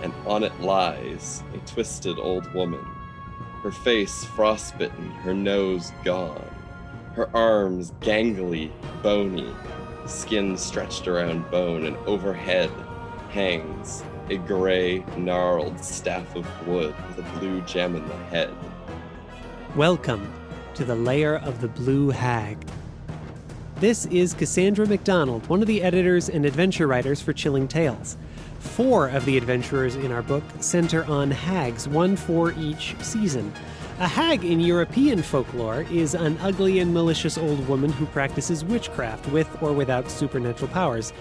and 0.01 0.13
on 0.25 0.44
it 0.44 0.62
lies 0.62 1.44
a 1.53 1.58
twisted 1.70 2.18
old 2.18 2.51
woman, 2.53 2.86
her 3.63 3.72
face 3.72 4.24
frostbitten, 4.24 5.12
her 5.12 5.34
nose 5.34 5.92
gone, 6.06 6.56
her 7.15 7.30
arms 7.36 7.92
gangly, 8.00 8.72
bony, 9.01 9.53
skin 10.06 10.58
stretched 10.58 11.08
around 11.08 11.50
bone, 11.50 11.86
and 11.86 11.96
overhead 12.08 12.70
hangs 13.30 14.04
a 14.30 14.38
gray, 14.38 15.04
gnarled 15.18 15.84
staff 15.84 16.36
of 16.36 16.68
wood 16.68 16.96
with 17.08 17.26
a 17.26 17.40
blue 17.40 17.62
gem 17.62 17.96
in 17.96 18.08
the 18.08 18.16
head. 18.26 18.54
Welcome 19.76 20.32
to 20.76 20.86
the 20.86 20.96
lair 20.96 21.38
of 21.38 21.62
the 21.62 21.68
Blue 21.68 22.10
Hag. 22.10 22.58
This 23.78 24.06
is 24.08 24.34
Cassandra 24.34 24.88
McDonald, 24.88 25.48
one 25.48 25.62
of 25.62 25.68
the 25.68 25.82
editors 25.82 26.30
and 26.30 26.46
adventure 26.46 26.88
writers 26.88 27.22
for 27.22 27.34
Chilling 27.34 27.68
Tales. 27.68 28.18
Four 28.60 29.10
of 29.10 29.26
the 29.26 29.38
adventurers 29.38 29.96
in 29.96 30.12
our 30.12 30.22
book 30.22 30.44
center 30.60 31.04
on 31.06 31.32
hags, 31.32 31.88
one 31.88 32.16
for 32.16 32.54
each 32.54 32.96
season. 33.02 33.52
A 34.00 34.08
hag 34.08 34.44
in 34.44 34.60
European 34.60 35.22
folklore 35.22 35.84
is 35.92 36.16
an 36.16 36.36
ugly 36.42 36.80
and 36.80 36.92
malicious 36.92 37.38
old 37.38 37.68
woman 37.68 37.92
who 37.92 38.08
practices 38.08 38.66
witchcraft 38.66 39.28
with 39.28 39.48
or 39.62 39.72
without 39.72 40.10
supernatural 40.10 40.70
powers. 40.70 41.14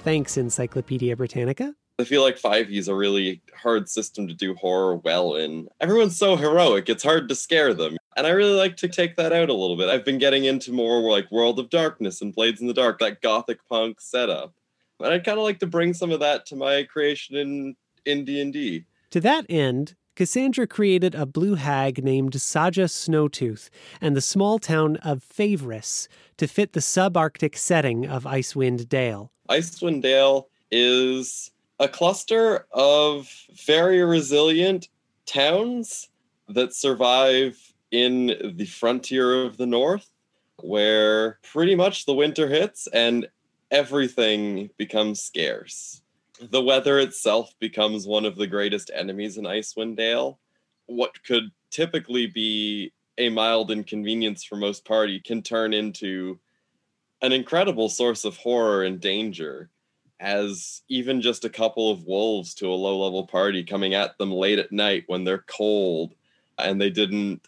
Thanks, 0.00 0.36
Encyclopedia 0.36 1.16
Britannica. 1.16 1.74
I 1.98 2.04
feel 2.04 2.22
like 2.22 2.38
5e 2.38 2.76
is 2.76 2.86
a 2.86 2.94
really 2.94 3.40
hard 3.56 3.88
system 3.88 4.28
to 4.28 4.34
do 4.34 4.54
horror 4.54 4.96
well 4.96 5.36
in. 5.36 5.68
Everyone's 5.80 6.18
so 6.18 6.36
heroic, 6.36 6.88
it's 6.90 7.02
hard 7.02 7.30
to 7.30 7.34
scare 7.34 7.72
them. 7.72 7.96
And 8.14 8.26
I 8.26 8.30
really 8.30 8.54
like 8.54 8.76
to 8.78 8.88
take 8.88 9.16
that 9.16 9.32
out 9.32 9.48
a 9.48 9.54
little 9.54 9.76
bit. 9.76 9.88
I've 9.88 10.04
been 10.04 10.18
getting 10.18 10.44
into 10.44 10.70
more 10.70 11.00
like 11.10 11.32
World 11.32 11.58
of 11.58 11.70
Darkness 11.70 12.20
and 12.20 12.34
Blades 12.34 12.60
in 12.60 12.66
the 12.66 12.74
Dark, 12.74 12.98
that 12.98 13.22
gothic 13.22 13.66
punk 13.68 14.00
setup. 14.00 14.52
And 15.00 15.12
I'd 15.12 15.24
kind 15.24 15.38
of 15.38 15.44
like 15.44 15.60
to 15.60 15.66
bring 15.66 15.94
some 15.94 16.12
of 16.12 16.20
that 16.20 16.44
to 16.46 16.56
my 16.56 16.82
creation 16.84 17.36
in 17.36 17.76
in 18.04 18.24
D&D 18.24 18.84
To 19.10 19.20
that 19.20 19.46
end, 19.48 19.94
Cassandra 20.18 20.66
created 20.66 21.14
a 21.14 21.26
blue 21.26 21.54
hag 21.54 22.02
named 22.02 22.32
Saja 22.32 22.88
Snowtooth 22.88 23.70
and 24.00 24.16
the 24.16 24.20
small 24.20 24.58
town 24.58 24.96
of 24.96 25.22
Favris 25.22 26.08
to 26.38 26.48
fit 26.48 26.72
the 26.72 26.80
subarctic 26.80 27.56
setting 27.56 28.04
of 28.04 28.24
Icewind 28.24 28.88
Dale. 28.88 29.30
Icewind 29.48 30.02
Dale 30.02 30.48
is 30.72 31.52
a 31.78 31.86
cluster 31.86 32.66
of 32.72 33.32
very 33.64 34.02
resilient 34.02 34.88
towns 35.24 36.08
that 36.48 36.74
survive 36.74 37.72
in 37.92 38.54
the 38.56 38.66
frontier 38.66 39.44
of 39.44 39.56
the 39.56 39.66
north, 39.66 40.10
where 40.56 41.38
pretty 41.44 41.76
much 41.76 42.06
the 42.06 42.14
winter 42.14 42.48
hits 42.48 42.88
and 42.88 43.28
everything 43.70 44.70
becomes 44.78 45.22
scarce. 45.22 46.02
The 46.40 46.62
weather 46.62 46.98
itself 46.98 47.54
becomes 47.58 48.06
one 48.06 48.24
of 48.24 48.36
the 48.36 48.46
greatest 48.46 48.90
enemies 48.94 49.38
in 49.38 49.44
Icewind 49.44 49.96
Dale. 49.96 50.38
What 50.86 51.22
could 51.24 51.50
typically 51.70 52.26
be 52.26 52.92
a 53.18 53.28
mild 53.28 53.70
inconvenience 53.70 54.44
for 54.44 54.56
most 54.56 54.84
party 54.84 55.20
can 55.20 55.42
turn 55.42 55.74
into 55.74 56.38
an 57.20 57.32
incredible 57.32 57.88
source 57.88 58.24
of 58.24 58.36
horror 58.36 58.84
and 58.84 59.00
danger 59.00 59.70
as 60.20 60.82
even 60.88 61.20
just 61.20 61.44
a 61.44 61.50
couple 61.50 61.90
of 61.90 62.04
wolves 62.04 62.54
to 62.54 62.68
a 62.68 62.74
low 62.74 63.04
level 63.04 63.26
party 63.26 63.64
coming 63.64 63.94
at 63.94 64.16
them 64.18 64.32
late 64.32 64.58
at 64.58 64.72
night 64.72 65.04
when 65.06 65.24
they're 65.24 65.44
cold 65.46 66.14
and 66.58 66.80
they 66.80 66.90
didn't 66.90 67.46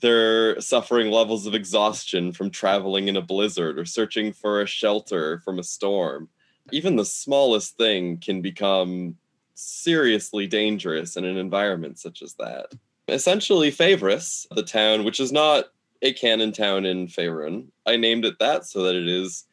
they're 0.00 0.60
suffering 0.60 1.10
levels 1.10 1.46
of 1.46 1.54
exhaustion 1.54 2.32
from 2.32 2.50
traveling 2.50 3.08
in 3.08 3.16
a 3.16 3.22
blizzard 3.22 3.78
or 3.78 3.86
searching 3.86 4.30
for 4.32 4.60
a 4.60 4.66
shelter 4.66 5.38
from 5.38 5.58
a 5.58 5.64
storm 5.64 6.28
even 6.72 6.96
the 6.96 7.04
smallest 7.04 7.76
thing 7.76 8.18
can 8.18 8.40
become 8.42 9.16
seriously 9.54 10.46
dangerous 10.46 11.16
in 11.16 11.24
an 11.24 11.36
environment 11.36 11.98
such 11.98 12.22
as 12.22 12.34
that 12.34 12.66
essentially 13.08 13.70
Favris, 13.70 14.46
the 14.54 14.62
town 14.62 15.04
which 15.04 15.20
is 15.20 15.32
not 15.32 15.66
a 16.02 16.12
canon 16.12 16.52
town 16.52 16.84
in 16.84 17.06
Faerun 17.06 17.68
i 17.86 17.96
named 17.96 18.24
it 18.24 18.38
that 18.38 18.66
so 18.66 18.82
that 18.82 18.94
it 18.94 19.08
is 19.08 19.46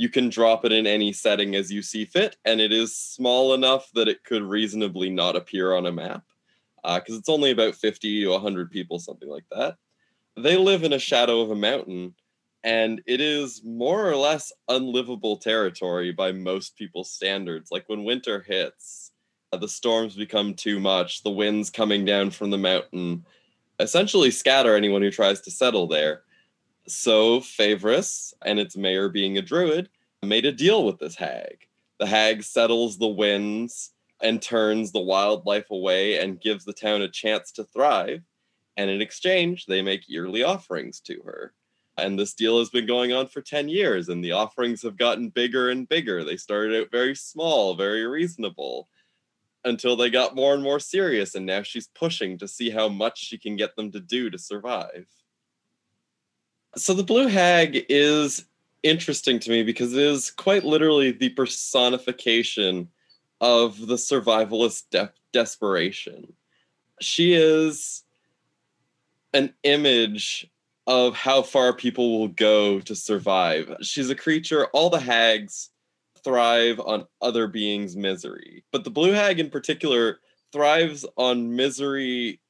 you 0.00 0.08
can 0.08 0.30
drop 0.30 0.64
it 0.64 0.72
in 0.72 0.86
any 0.86 1.12
setting 1.12 1.54
as 1.54 1.70
you 1.70 1.82
see 1.82 2.06
fit, 2.06 2.36
and 2.46 2.58
it 2.58 2.72
is 2.72 2.96
small 2.96 3.52
enough 3.52 3.90
that 3.92 4.08
it 4.08 4.24
could 4.24 4.42
reasonably 4.42 5.10
not 5.10 5.36
appear 5.36 5.74
on 5.74 5.84
a 5.84 5.92
map 5.92 6.24
because 6.82 7.16
uh, 7.16 7.18
it's 7.18 7.28
only 7.28 7.50
about 7.50 7.74
50 7.74 8.24
to 8.24 8.30
100 8.30 8.70
people, 8.70 8.98
something 8.98 9.28
like 9.28 9.44
that. 9.50 9.76
They 10.38 10.56
live 10.56 10.84
in 10.84 10.94
a 10.94 10.98
shadow 10.98 11.42
of 11.42 11.50
a 11.50 11.54
mountain, 11.54 12.14
and 12.62 13.00
it 13.06 13.20
is 13.20 13.62
more 13.64 14.08
or 14.08 14.16
less 14.16 14.52
unlivable 14.68 15.36
territory 15.36 16.12
by 16.12 16.32
most 16.32 16.76
people's 16.76 17.10
standards. 17.10 17.70
Like 17.70 17.88
when 17.88 18.04
winter 18.04 18.40
hits, 18.40 19.12
uh, 19.52 19.56
the 19.56 19.68
storms 19.68 20.14
become 20.14 20.54
too 20.54 20.78
much, 20.78 21.22
the 21.22 21.30
winds 21.30 21.70
coming 21.70 22.04
down 22.04 22.30
from 22.30 22.50
the 22.50 22.58
mountain 22.58 23.24
essentially 23.80 24.30
scatter 24.30 24.76
anyone 24.76 25.02
who 25.02 25.10
tries 25.10 25.40
to 25.40 25.50
settle 25.50 25.86
there. 25.86 26.22
So 26.86 27.40
Favris 27.40 28.34
and 28.44 28.58
its 28.58 28.76
mayor 28.76 29.08
being 29.08 29.38
a 29.38 29.42
druid 29.42 29.88
made 30.22 30.44
a 30.44 30.52
deal 30.52 30.84
with 30.84 30.98
this 30.98 31.16
hag. 31.16 31.66
The 31.98 32.06
hag 32.06 32.42
settles 32.42 32.98
the 32.98 33.08
winds 33.08 33.92
and 34.22 34.40
turns 34.40 34.92
the 34.92 35.00
wildlife 35.00 35.70
away 35.70 36.18
and 36.18 36.40
gives 36.40 36.64
the 36.64 36.72
town 36.74 37.00
a 37.02 37.08
chance 37.08 37.52
to 37.52 37.64
thrive. 37.64 38.22
And 38.76 38.90
in 38.90 39.00
exchange, 39.00 39.66
they 39.66 39.82
make 39.82 40.08
yearly 40.08 40.42
offerings 40.42 41.00
to 41.00 41.20
her. 41.24 41.54
And 42.02 42.18
this 42.18 42.34
deal 42.34 42.58
has 42.58 42.70
been 42.70 42.86
going 42.86 43.12
on 43.12 43.26
for 43.26 43.40
10 43.40 43.68
years, 43.68 44.08
and 44.08 44.22
the 44.22 44.32
offerings 44.32 44.82
have 44.82 44.96
gotten 44.96 45.28
bigger 45.28 45.70
and 45.70 45.88
bigger. 45.88 46.24
They 46.24 46.36
started 46.36 46.80
out 46.80 46.90
very 46.90 47.14
small, 47.14 47.74
very 47.74 48.06
reasonable, 48.06 48.88
until 49.64 49.96
they 49.96 50.10
got 50.10 50.34
more 50.34 50.54
and 50.54 50.62
more 50.62 50.80
serious. 50.80 51.34
And 51.34 51.46
now 51.46 51.62
she's 51.62 51.88
pushing 51.88 52.38
to 52.38 52.48
see 52.48 52.70
how 52.70 52.88
much 52.88 53.18
she 53.18 53.38
can 53.38 53.56
get 53.56 53.76
them 53.76 53.92
to 53.92 54.00
do 54.00 54.30
to 54.30 54.38
survive. 54.38 55.06
So 56.76 56.94
the 56.94 57.02
Blue 57.02 57.26
Hag 57.26 57.84
is 57.88 58.44
interesting 58.82 59.38
to 59.40 59.50
me 59.50 59.62
because 59.62 59.92
it 59.92 60.02
is 60.02 60.30
quite 60.30 60.64
literally 60.64 61.12
the 61.12 61.30
personification 61.30 62.88
of 63.40 63.86
the 63.86 63.96
survivalist 63.96 64.84
de- 64.90 65.12
desperation. 65.32 66.32
She 67.00 67.32
is 67.34 68.04
an 69.32 69.54
image 69.62 70.50
of 70.90 71.14
how 71.14 71.40
far 71.40 71.72
people 71.72 72.18
will 72.18 72.26
go 72.26 72.80
to 72.80 72.96
survive. 72.96 73.72
She's 73.80 74.10
a 74.10 74.14
creature, 74.16 74.66
all 74.72 74.90
the 74.90 74.98
hags 74.98 75.70
thrive 76.24 76.80
on 76.80 77.06
other 77.22 77.46
beings' 77.46 77.94
misery, 77.94 78.64
but 78.72 78.82
the 78.82 78.90
blue 78.90 79.12
hag 79.12 79.38
in 79.38 79.50
particular 79.50 80.18
thrives 80.52 81.06
on 81.16 81.54
misery 81.54 82.40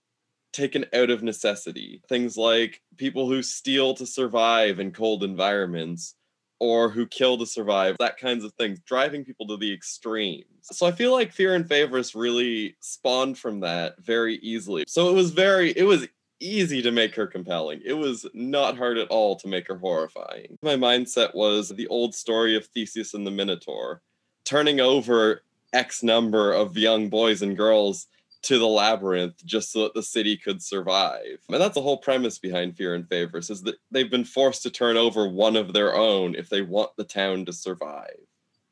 taken 0.55 0.87
out 0.95 1.11
of 1.11 1.23
necessity. 1.23 2.01
Things 2.09 2.39
like 2.39 2.81
people 2.97 3.29
who 3.29 3.43
steal 3.43 3.93
to 3.93 4.07
survive 4.07 4.81
in 4.81 4.91
cold 4.91 5.23
environments 5.23 6.15
or 6.61 6.89
who 6.89 7.07
kill 7.07 7.37
to 7.37 7.47
survive, 7.47 7.97
that 7.99 8.17
kinds 8.17 8.43
of 8.43 8.55
things, 8.55 8.81
driving 8.87 9.23
people 9.23 9.47
to 9.49 9.59
the 9.59 9.71
extremes. 9.71 10.47
So 10.63 10.87
I 10.87 10.93
feel 10.93 11.13
like 11.13 11.31
Fear 11.31 11.57
and 11.57 11.69
Favorites 11.69 12.15
really 12.15 12.75
spawned 12.81 13.37
from 13.37 13.61
that 13.61 14.03
very 14.03 14.37
easily. 14.37 14.85
So 14.89 15.11
it 15.11 15.15
was 15.15 15.31
very, 15.31 15.73
it 15.77 15.85
was 15.85 16.09
easy 16.41 16.83
to 16.83 16.91
make 16.91 17.15
her 17.15 17.27
compelling. 17.27 17.81
It 17.85 17.93
was 17.93 18.27
not 18.35 18.77
hard 18.77 18.99
at 18.99 19.09
all 19.09 19.37
to 19.37 19.49
make 19.49 19.69
her 19.69 19.79
horrifying. 19.79 20.59
My 20.63 20.77
mindset 20.77 21.35
was 21.35 21.69
the 21.69 21.87
old 21.89 22.15
story 22.15 22.57
of 22.57 22.67
Theseus 22.67 23.15
and 23.15 23.27
the 23.27 23.31
Minotaur, 23.31 24.03
turning 24.45 24.81
over 24.81 25.43
X 25.73 26.03
number 26.03 26.53
of 26.53 26.77
young 26.77 27.09
boys 27.09 27.43
and 27.43 27.57
girls 27.57 28.07
to 28.43 28.59
the 28.59 28.67
labyrinth 28.67 29.45
just 29.45 29.71
so 29.71 29.83
that 29.83 29.95
the 29.95 30.03
city 30.03 30.37
could 30.37 30.63
survive. 30.63 31.41
And 31.49 31.61
that's 31.61 31.75
the 31.75 31.83
whole 31.83 31.99
premise 31.99 32.39
behind 32.39 32.77
Fear 32.77 32.95
and 32.95 33.09
Favors 33.09 33.51
is 33.51 33.63
that 33.63 33.77
they've 33.91 34.11
been 34.11 34.25
forced 34.25 34.63
to 34.63 34.71
turn 34.71 34.97
over 34.97 35.29
one 35.29 35.57
of 35.57 35.73
their 35.73 35.95
own 35.95 36.35
if 36.35 36.49
they 36.49 36.63
want 36.63 36.97
the 36.97 37.05
town 37.05 37.45
to 37.47 37.53
survive. 37.53 38.17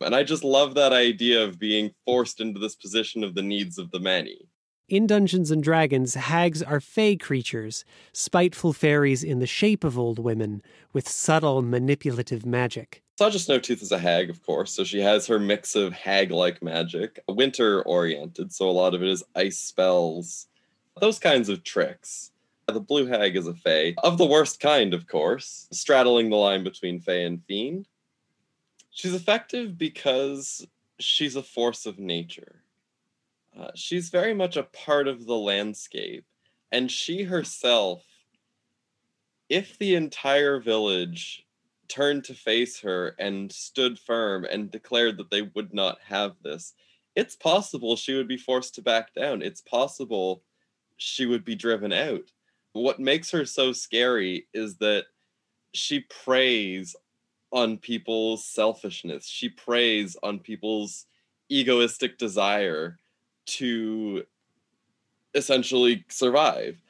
And 0.00 0.14
I 0.14 0.22
just 0.22 0.44
love 0.44 0.74
that 0.74 0.92
idea 0.92 1.44
of 1.44 1.58
being 1.58 1.92
forced 2.04 2.40
into 2.40 2.60
this 2.60 2.76
position 2.76 3.24
of 3.24 3.34
the 3.34 3.42
needs 3.42 3.78
of 3.78 3.90
the 3.90 4.00
many. 4.00 4.47
In 4.88 5.06
Dungeons 5.06 5.50
and 5.50 5.62
Dragons, 5.62 6.14
hags 6.14 6.62
are 6.62 6.80
fey 6.80 7.14
creatures, 7.14 7.84
spiteful 8.14 8.72
fairies 8.72 9.22
in 9.22 9.38
the 9.38 9.46
shape 9.46 9.84
of 9.84 9.98
old 9.98 10.18
women, 10.18 10.62
with 10.94 11.06
subtle 11.06 11.60
manipulative 11.60 12.46
magic. 12.46 13.02
Saja 13.20 13.32
Snowtooth 13.32 13.82
is 13.82 13.92
a 13.92 13.98
hag, 13.98 14.30
of 14.30 14.42
course, 14.42 14.72
so 14.72 14.84
she 14.84 15.00
has 15.00 15.26
her 15.26 15.38
mix 15.38 15.74
of 15.74 15.92
hag 15.92 16.30
like 16.30 16.62
magic, 16.62 17.22
winter 17.28 17.82
oriented, 17.82 18.50
so 18.50 18.66
a 18.66 18.72
lot 18.72 18.94
of 18.94 19.02
it 19.02 19.10
is 19.10 19.22
ice 19.36 19.58
spells, 19.58 20.46
those 20.98 21.18
kinds 21.18 21.50
of 21.50 21.64
tricks. 21.64 22.30
The 22.66 22.80
blue 22.80 23.04
hag 23.04 23.36
is 23.36 23.46
a 23.46 23.52
fae, 23.52 23.94
of 24.02 24.16
the 24.16 24.24
worst 24.24 24.58
kind, 24.58 24.94
of 24.94 25.06
course, 25.06 25.68
straddling 25.70 26.30
the 26.30 26.36
line 26.36 26.64
between 26.64 26.98
fae 27.00 27.24
and 27.26 27.44
fiend. 27.44 27.88
She's 28.88 29.12
effective 29.12 29.76
because 29.76 30.66
she's 30.98 31.36
a 31.36 31.42
force 31.42 31.84
of 31.84 31.98
nature. 31.98 32.62
Uh, 33.58 33.70
she's 33.74 34.08
very 34.08 34.34
much 34.34 34.56
a 34.56 34.62
part 34.62 35.08
of 35.08 35.26
the 35.26 35.36
landscape, 35.36 36.24
and 36.70 36.90
she 36.90 37.24
herself, 37.24 38.04
if 39.48 39.76
the 39.78 39.94
entire 39.94 40.60
village 40.60 41.44
turned 41.88 42.22
to 42.22 42.34
face 42.34 42.80
her 42.80 43.16
and 43.18 43.50
stood 43.50 43.98
firm 43.98 44.44
and 44.44 44.70
declared 44.70 45.16
that 45.16 45.30
they 45.30 45.42
would 45.42 45.74
not 45.74 45.98
have 46.06 46.36
this, 46.42 46.74
it's 47.16 47.34
possible 47.34 47.96
she 47.96 48.14
would 48.14 48.28
be 48.28 48.36
forced 48.36 48.74
to 48.76 48.82
back 48.82 49.12
down. 49.14 49.42
It's 49.42 49.62
possible 49.62 50.42
she 50.98 51.26
would 51.26 51.44
be 51.44 51.56
driven 51.56 51.92
out. 51.92 52.30
What 52.74 53.00
makes 53.00 53.30
her 53.32 53.44
so 53.44 53.72
scary 53.72 54.46
is 54.54 54.76
that 54.76 55.06
she 55.72 56.00
preys 56.00 56.94
on 57.50 57.78
people's 57.78 58.44
selfishness. 58.44 59.26
She 59.26 59.48
preys 59.48 60.16
on 60.22 60.38
people's 60.38 61.06
egoistic 61.48 62.18
desire 62.18 62.98
to 63.48 64.24
essentially 65.34 66.04
survive. 66.08 66.80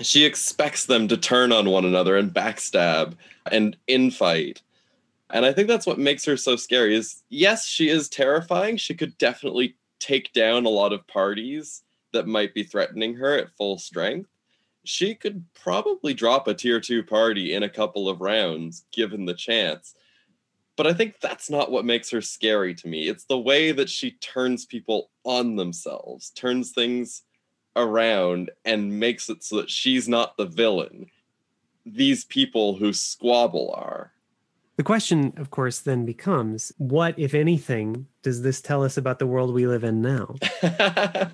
She 0.00 0.24
expects 0.24 0.86
them 0.86 1.08
to 1.08 1.16
turn 1.16 1.52
on 1.52 1.70
one 1.70 1.84
another 1.84 2.16
and 2.16 2.32
backstab 2.32 3.14
and 3.50 3.76
infight. 3.88 4.60
And 5.30 5.44
I 5.44 5.52
think 5.52 5.68
that's 5.68 5.86
what 5.86 5.98
makes 5.98 6.24
her 6.24 6.36
so 6.36 6.56
scary 6.56 6.94
is 6.94 7.22
yes, 7.28 7.66
she 7.66 7.88
is 7.88 8.08
terrifying. 8.08 8.76
She 8.76 8.94
could 8.94 9.16
definitely 9.18 9.76
take 10.00 10.32
down 10.32 10.64
a 10.64 10.70
lot 10.70 10.92
of 10.92 11.06
parties 11.06 11.82
that 12.12 12.26
might 12.26 12.54
be 12.54 12.62
threatening 12.62 13.14
her 13.14 13.36
at 13.36 13.56
full 13.56 13.78
strength. 13.78 14.30
She 14.84 15.14
could 15.14 15.44
probably 15.54 16.14
drop 16.14 16.48
a 16.48 16.54
tier 16.54 16.80
2 16.80 17.02
party 17.02 17.52
in 17.52 17.62
a 17.62 17.68
couple 17.68 18.08
of 18.08 18.20
rounds 18.20 18.84
given 18.92 19.26
the 19.26 19.34
chance. 19.34 19.94
But 20.78 20.86
I 20.86 20.94
think 20.94 21.18
that's 21.20 21.50
not 21.50 21.72
what 21.72 21.84
makes 21.84 22.08
her 22.10 22.22
scary 22.22 22.72
to 22.76 22.86
me. 22.86 23.08
It's 23.08 23.24
the 23.24 23.36
way 23.36 23.72
that 23.72 23.90
she 23.90 24.12
turns 24.12 24.64
people 24.64 25.10
on 25.24 25.56
themselves, 25.56 26.30
turns 26.30 26.70
things 26.70 27.24
around, 27.74 28.52
and 28.64 29.00
makes 29.00 29.28
it 29.28 29.42
so 29.42 29.56
that 29.56 29.70
she's 29.70 30.08
not 30.08 30.36
the 30.36 30.46
villain. 30.46 31.06
These 31.84 32.26
people 32.26 32.76
who 32.76 32.92
squabble 32.92 33.74
are. 33.76 34.12
The 34.76 34.84
question, 34.84 35.32
of 35.36 35.50
course, 35.50 35.80
then 35.80 36.06
becomes 36.06 36.70
what, 36.78 37.18
if 37.18 37.34
anything, 37.34 38.06
does 38.22 38.42
this 38.42 38.60
tell 38.60 38.84
us 38.84 38.96
about 38.96 39.18
the 39.18 39.26
world 39.26 39.52
we 39.52 39.66
live 39.66 39.82
in 39.82 40.00
now? 40.00 40.36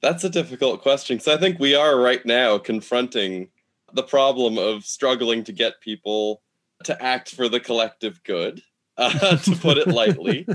That's 0.00 0.22
a 0.22 0.30
difficult 0.30 0.80
question. 0.80 1.18
So 1.18 1.34
I 1.34 1.38
think 1.38 1.58
we 1.58 1.74
are 1.74 1.98
right 1.98 2.24
now 2.24 2.56
confronting 2.58 3.48
the 3.94 4.04
problem 4.04 4.58
of 4.58 4.84
struggling 4.84 5.42
to 5.42 5.52
get 5.52 5.80
people 5.80 6.42
to 6.84 7.02
act 7.02 7.34
for 7.34 7.48
the 7.48 7.60
collective 7.60 8.22
good, 8.24 8.62
uh, 8.96 9.36
to 9.36 9.56
put 9.56 9.78
it 9.78 9.88
lightly. 9.88 10.46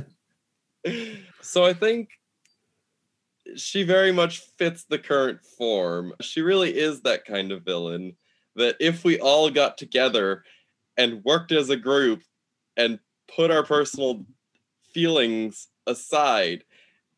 so 1.41 1.65
I 1.65 1.73
think 1.73 2.09
she 3.55 3.83
very 3.83 4.11
much 4.11 4.39
fits 4.57 4.83
the 4.83 4.99
current 4.99 5.43
form. 5.57 6.13
She 6.21 6.41
really 6.41 6.77
is 6.77 7.01
that 7.01 7.25
kind 7.25 7.51
of 7.51 7.63
villain 7.63 8.15
that 8.55 8.75
if 8.79 9.03
we 9.03 9.19
all 9.19 9.49
got 9.49 9.77
together 9.77 10.43
and 10.97 11.23
worked 11.23 11.51
as 11.51 11.69
a 11.69 11.77
group 11.77 12.21
and 12.77 12.99
put 13.33 13.51
our 13.51 13.63
personal 13.63 14.25
feelings 14.93 15.67
aside 15.87 16.63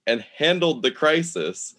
and 0.05 0.25
handled 0.37 0.83
the 0.83 0.91
crisis, 0.91 1.75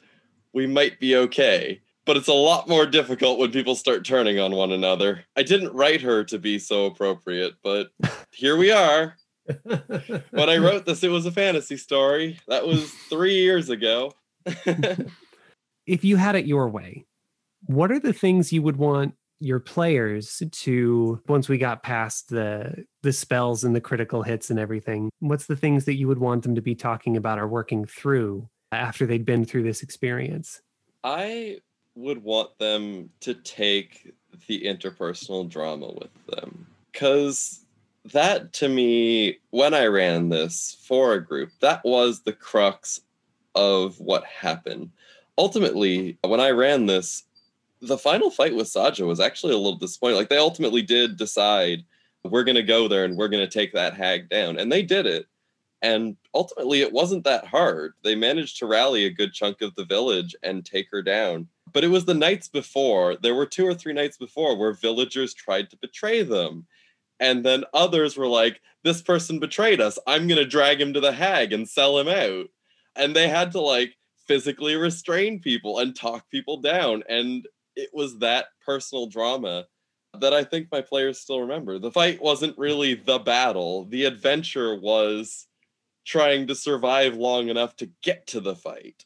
we 0.52 0.66
might 0.66 0.98
be 1.00 1.16
okay. 1.16 1.80
But 2.06 2.16
it's 2.16 2.28
a 2.28 2.34
lot 2.34 2.68
more 2.68 2.86
difficult 2.86 3.38
when 3.38 3.50
people 3.50 3.74
start 3.74 4.04
turning 4.04 4.38
on 4.38 4.54
one 4.54 4.72
another. 4.72 5.24
I 5.36 5.42
didn't 5.42 5.72
write 5.72 6.02
her 6.02 6.24
to 6.24 6.38
be 6.38 6.58
so 6.58 6.86
appropriate, 6.86 7.54
but 7.62 7.88
here 8.30 8.56
we 8.56 8.70
are. 8.70 9.16
when 9.62 10.48
I 10.50 10.58
wrote 10.58 10.86
this, 10.86 11.02
it 11.02 11.10
was 11.10 11.26
a 11.26 11.32
fantasy 11.32 11.76
story. 11.76 12.38
That 12.48 12.66
was 12.66 12.90
three 13.08 13.36
years 13.36 13.70
ago. 13.70 14.12
if 15.86 16.04
you 16.04 16.16
had 16.16 16.34
it 16.34 16.46
your 16.46 16.68
way, 16.68 17.06
what 17.66 17.90
are 17.90 18.00
the 18.00 18.12
things 18.12 18.52
you 18.52 18.62
would 18.62 18.76
want 18.76 19.14
your 19.40 19.60
players 19.60 20.42
to 20.52 21.20
once 21.28 21.48
we 21.48 21.58
got 21.58 21.82
past 21.82 22.28
the 22.28 22.84
the 23.02 23.12
spells 23.12 23.64
and 23.64 23.74
the 23.74 23.80
critical 23.80 24.22
hits 24.22 24.48
and 24.48 24.58
everything 24.58 25.10
what's 25.18 25.46
the 25.46 25.56
things 25.56 25.84
that 25.84 25.96
you 25.96 26.06
would 26.06 26.18
want 26.18 26.44
them 26.44 26.54
to 26.54 26.62
be 26.62 26.74
talking 26.74 27.16
about 27.16 27.38
or 27.38 27.46
working 27.46 27.84
through 27.84 28.48
after 28.70 29.06
they'd 29.06 29.26
been 29.26 29.44
through 29.44 29.62
this 29.62 29.82
experience 29.82 30.62
i 31.02 31.58
would 31.94 32.22
want 32.22 32.56
them 32.58 33.08
to 33.20 33.34
take 33.34 34.12
the 34.46 34.62
interpersonal 34.62 35.48
drama 35.48 35.86
with 35.86 36.26
them 36.26 36.66
cuz 36.92 37.64
that 38.12 38.52
to 38.52 38.68
me 38.68 39.38
when 39.50 39.72
i 39.72 39.86
ran 39.86 40.28
this 40.28 40.76
for 40.82 41.14
a 41.14 41.24
group 41.24 41.50
that 41.60 41.84
was 41.84 42.20
the 42.20 42.32
crux 42.32 43.00
of 43.54 43.98
what 44.00 44.24
happened 44.24 44.90
ultimately 45.38 46.18
when 46.22 46.40
i 46.40 46.50
ran 46.50 46.86
this 46.86 47.24
the 47.86 47.98
final 47.98 48.30
fight 48.30 48.54
with 48.54 48.66
Saja 48.66 49.06
was 49.06 49.20
actually 49.20 49.52
a 49.52 49.58
little 49.58 49.76
disappointing. 49.76 50.16
Like 50.16 50.28
they 50.28 50.38
ultimately 50.38 50.82
did 50.82 51.16
decide 51.16 51.84
we're 52.24 52.44
going 52.44 52.54
to 52.56 52.62
go 52.62 52.88
there 52.88 53.04
and 53.04 53.16
we're 53.16 53.28
going 53.28 53.46
to 53.46 53.58
take 53.58 53.72
that 53.74 53.94
hag 53.94 54.28
down, 54.28 54.58
and 54.58 54.72
they 54.72 54.82
did 54.82 55.06
it. 55.06 55.26
And 55.82 56.16
ultimately, 56.32 56.80
it 56.80 56.92
wasn't 56.92 57.24
that 57.24 57.46
hard. 57.46 57.92
They 58.02 58.14
managed 58.14 58.58
to 58.58 58.66
rally 58.66 59.04
a 59.04 59.10
good 59.10 59.34
chunk 59.34 59.60
of 59.60 59.74
the 59.74 59.84
village 59.84 60.34
and 60.42 60.64
take 60.64 60.90
her 60.90 61.02
down. 61.02 61.46
But 61.74 61.84
it 61.84 61.88
was 61.88 62.06
the 62.06 62.14
nights 62.14 62.48
before. 62.48 63.16
There 63.16 63.34
were 63.34 63.46
two 63.46 63.66
or 63.66 63.74
three 63.74 63.92
nights 63.92 64.16
before 64.16 64.56
where 64.56 64.72
villagers 64.72 65.34
tried 65.34 65.68
to 65.70 65.76
betray 65.76 66.22
them. 66.22 66.66
And 67.20 67.44
then 67.44 67.64
others 67.74 68.16
were 68.16 68.28
like, 68.28 68.60
this 68.84 69.02
person 69.02 69.38
betrayed 69.38 69.80
us. 69.80 69.98
I'm 70.06 70.26
going 70.26 70.38
to 70.38 70.46
drag 70.46 70.80
him 70.80 70.94
to 70.94 71.00
the 71.00 71.12
hag 71.12 71.52
and 71.52 71.68
sell 71.68 71.98
him 71.98 72.08
out. 72.08 72.46
And 72.96 73.14
they 73.14 73.28
had 73.28 73.52
to 73.52 73.60
like 73.60 73.96
physically 74.26 74.76
restrain 74.76 75.40
people 75.40 75.78
and 75.80 75.94
talk 75.94 76.30
people 76.30 76.60
down. 76.60 77.02
And 77.08 77.46
it 77.76 77.90
was 77.92 78.18
that 78.18 78.46
personal 78.64 79.06
drama 79.06 79.66
that 80.20 80.32
I 80.32 80.44
think 80.44 80.68
my 80.70 80.80
players 80.80 81.20
still 81.20 81.40
remember. 81.40 81.78
The 81.78 81.90
fight 81.90 82.22
wasn't 82.22 82.56
really 82.56 82.94
the 82.94 83.18
battle, 83.18 83.84
the 83.86 84.04
adventure 84.04 84.78
was 84.78 85.46
trying 86.04 86.46
to 86.46 86.54
survive 86.54 87.16
long 87.16 87.48
enough 87.48 87.76
to 87.76 87.90
get 88.02 88.26
to 88.28 88.40
the 88.40 88.54
fight. 88.54 89.04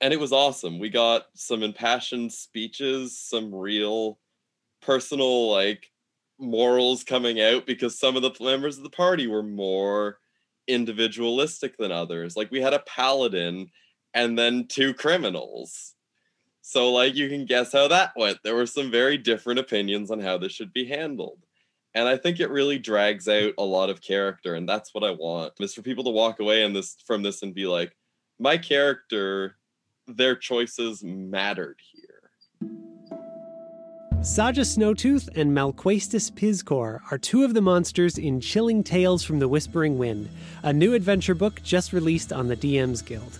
And 0.00 0.12
it 0.12 0.20
was 0.20 0.32
awesome. 0.32 0.78
We 0.78 0.90
got 0.90 1.26
some 1.34 1.62
impassioned 1.62 2.32
speeches, 2.32 3.18
some 3.18 3.54
real 3.54 4.18
personal, 4.82 5.50
like, 5.50 5.90
morals 6.38 7.02
coming 7.04 7.40
out 7.40 7.66
because 7.66 7.98
some 7.98 8.16
of 8.16 8.22
the 8.22 8.32
members 8.40 8.76
of 8.76 8.84
the 8.84 8.90
party 8.90 9.26
were 9.26 9.42
more 9.42 10.18
individualistic 10.68 11.78
than 11.78 11.92
others. 11.92 12.36
Like, 12.36 12.50
we 12.50 12.60
had 12.60 12.74
a 12.74 12.80
paladin 12.80 13.70
and 14.14 14.38
then 14.38 14.66
two 14.68 14.94
criminals 14.94 15.94
so, 16.62 16.92
like, 16.92 17.14
you 17.14 17.28
can 17.28 17.46
guess 17.46 17.72
how 17.72 17.86
that 17.88 18.12
went. 18.16 18.38
There 18.42 18.56
were 18.56 18.66
some 18.66 18.90
very 18.90 19.18
different 19.18 19.60
opinions 19.60 20.10
on 20.10 20.18
how 20.18 20.36
this 20.36 20.50
should 20.50 20.72
be 20.72 20.84
handled. 20.84 21.38
And 21.94 22.08
I 22.08 22.16
think 22.16 22.40
it 22.40 22.50
really 22.50 22.76
drags 22.78 23.28
out 23.28 23.54
a 23.56 23.62
lot 23.64 23.88
of 23.88 24.00
character, 24.00 24.54
and 24.56 24.68
that's 24.68 24.92
what 24.92 25.04
I 25.04 25.12
want 25.12 25.52
is 25.60 25.74
for 25.74 25.82
people 25.82 26.02
to 26.04 26.10
walk 26.10 26.40
away 26.40 26.64
and 26.64 26.74
this 26.74 26.96
from 27.06 27.22
this 27.22 27.42
and 27.42 27.54
be 27.54 27.66
like, 27.68 27.96
my 28.40 28.58
character, 28.58 29.56
their 30.06 30.36
choices 30.36 31.02
mattered 31.04 31.78
here. 31.92 32.30
Saja 34.20 34.64
Snowtooth 34.64 35.28
and 35.36 35.52
Malquaestus 35.52 36.32
Piscor 36.32 37.00
are 37.10 37.18
two 37.18 37.44
of 37.44 37.54
the 37.54 37.60
monsters 37.60 38.18
in 38.18 38.40
Chilling 38.40 38.82
Tales 38.82 39.22
from 39.22 39.38
the 39.38 39.46
Whispering 39.46 39.98
Wind, 39.98 40.28
a 40.62 40.72
new 40.72 40.94
adventure 40.94 41.34
book 41.34 41.62
just 41.62 41.92
released 41.92 42.32
on 42.32 42.48
the 42.48 42.56
DM's 42.56 43.02
Guild. 43.02 43.38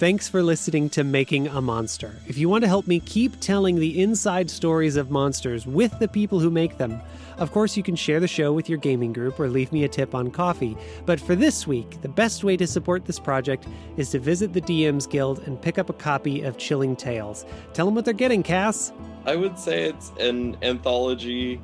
Thanks 0.00 0.30
for 0.30 0.42
listening 0.42 0.88
to 0.90 1.04
Making 1.04 1.48
a 1.48 1.60
Monster. 1.60 2.16
If 2.26 2.38
you 2.38 2.48
want 2.48 2.64
to 2.64 2.68
help 2.68 2.86
me 2.86 3.00
keep 3.00 3.38
telling 3.38 3.76
the 3.76 4.00
inside 4.00 4.48
stories 4.48 4.96
of 4.96 5.10
monsters 5.10 5.66
with 5.66 5.98
the 5.98 6.08
people 6.08 6.40
who 6.40 6.48
make 6.48 6.78
them, 6.78 7.02
of 7.36 7.52
course, 7.52 7.76
you 7.76 7.82
can 7.82 7.96
share 7.96 8.18
the 8.18 8.26
show 8.26 8.50
with 8.50 8.66
your 8.66 8.78
gaming 8.78 9.12
group 9.12 9.38
or 9.38 9.50
leave 9.50 9.70
me 9.72 9.84
a 9.84 9.88
tip 9.88 10.14
on 10.14 10.30
Ko-fi. 10.30 10.74
But 11.04 11.20
for 11.20 11.34
this 11.34 11.66
week, 11.66 12.00
the 12.00 12.08
best 12.08 12.44
way 12.44 12.56
to 12.56 12.66
support 12.66 13.04
this 13.04 13.18
project 13.18 13.66
is 13.98 14.08
to 14.12 14.18
visit 14.18 14.54
the 14.54 14.62
DMs 14.62 15.06
Guild 15.06 15.40
and 15.40 15.60
pick 15.60 15.76
up 15.76 15.90
a 15.90 15.92
copy 15.92 16.44
of 16.44 16.56
Chilling 16.56 16.96
Tales. 16.96 17.44
Tell 17.74 17.84
them 17.84 17.94
what 17.94 18.06
they're 18.06 18.14
getting, 18.14 18.42
Cass. 18.42 18.94
I 19.26 19.36
would 19.36 19.58
say 19.58 19.82
it's 19.82 20.12
an 20.18 20.56
anthology 20.62 21.60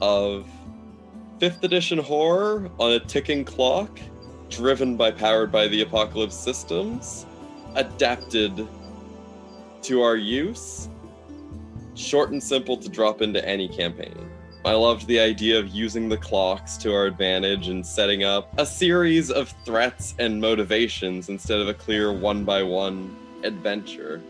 of 0.00 0.48
5th 1.38 1.62
edition 1.62 1.98
horror 1.98 2.72
on 2.80 2.90
a 2.90 2.98
ticking 2.98 3.44
clock, 3.44 4.00
driven 4.50 4.96
by 4.96 5.12
powered 5.12 5.52
by 5.52 5.68
the 5.68 5.82
apocalypse 5.82 6.34
systems 6.34 7.24
adapted 7.74 8.66
to 9.82 10.02
our 10.02 10.16
use, 10.16 10.88
short 11.94 12.30
and 12.30 12.42
simple 12.42 12.76
to 12.76 12.88
drop 12.88 13.22
into 13.22 13.46
any 13.46 13.68
campaign. 13.68 14.28
I 14.64 14.72
loved 14.72 15.06
the 15.06 15.20
idea 15.20 15.58
of 15.58 15.68
using 15.68 16.08
the 16.08 16.16
clocks 16.16 16.76
to 16.78 16.92
our 16.92 17.06
advantage 17.06 17.68
and 17.68 17.86
setting 17.86 18.24
up 18.24 18.52
a 18.58 18.66
series 18.66 19.30
of 19.30 19.54
threats 19.64 20.14
and 20.18 20.40
motivations 20.40 21.28
instead 21.28 21.60
of 21.60 21.68
a 21.68 21.74
clear 21.74 22.12
one 22.12 22.44
by 22.44 22.62
one 22.62 23.16
adventure. 23.44 24.20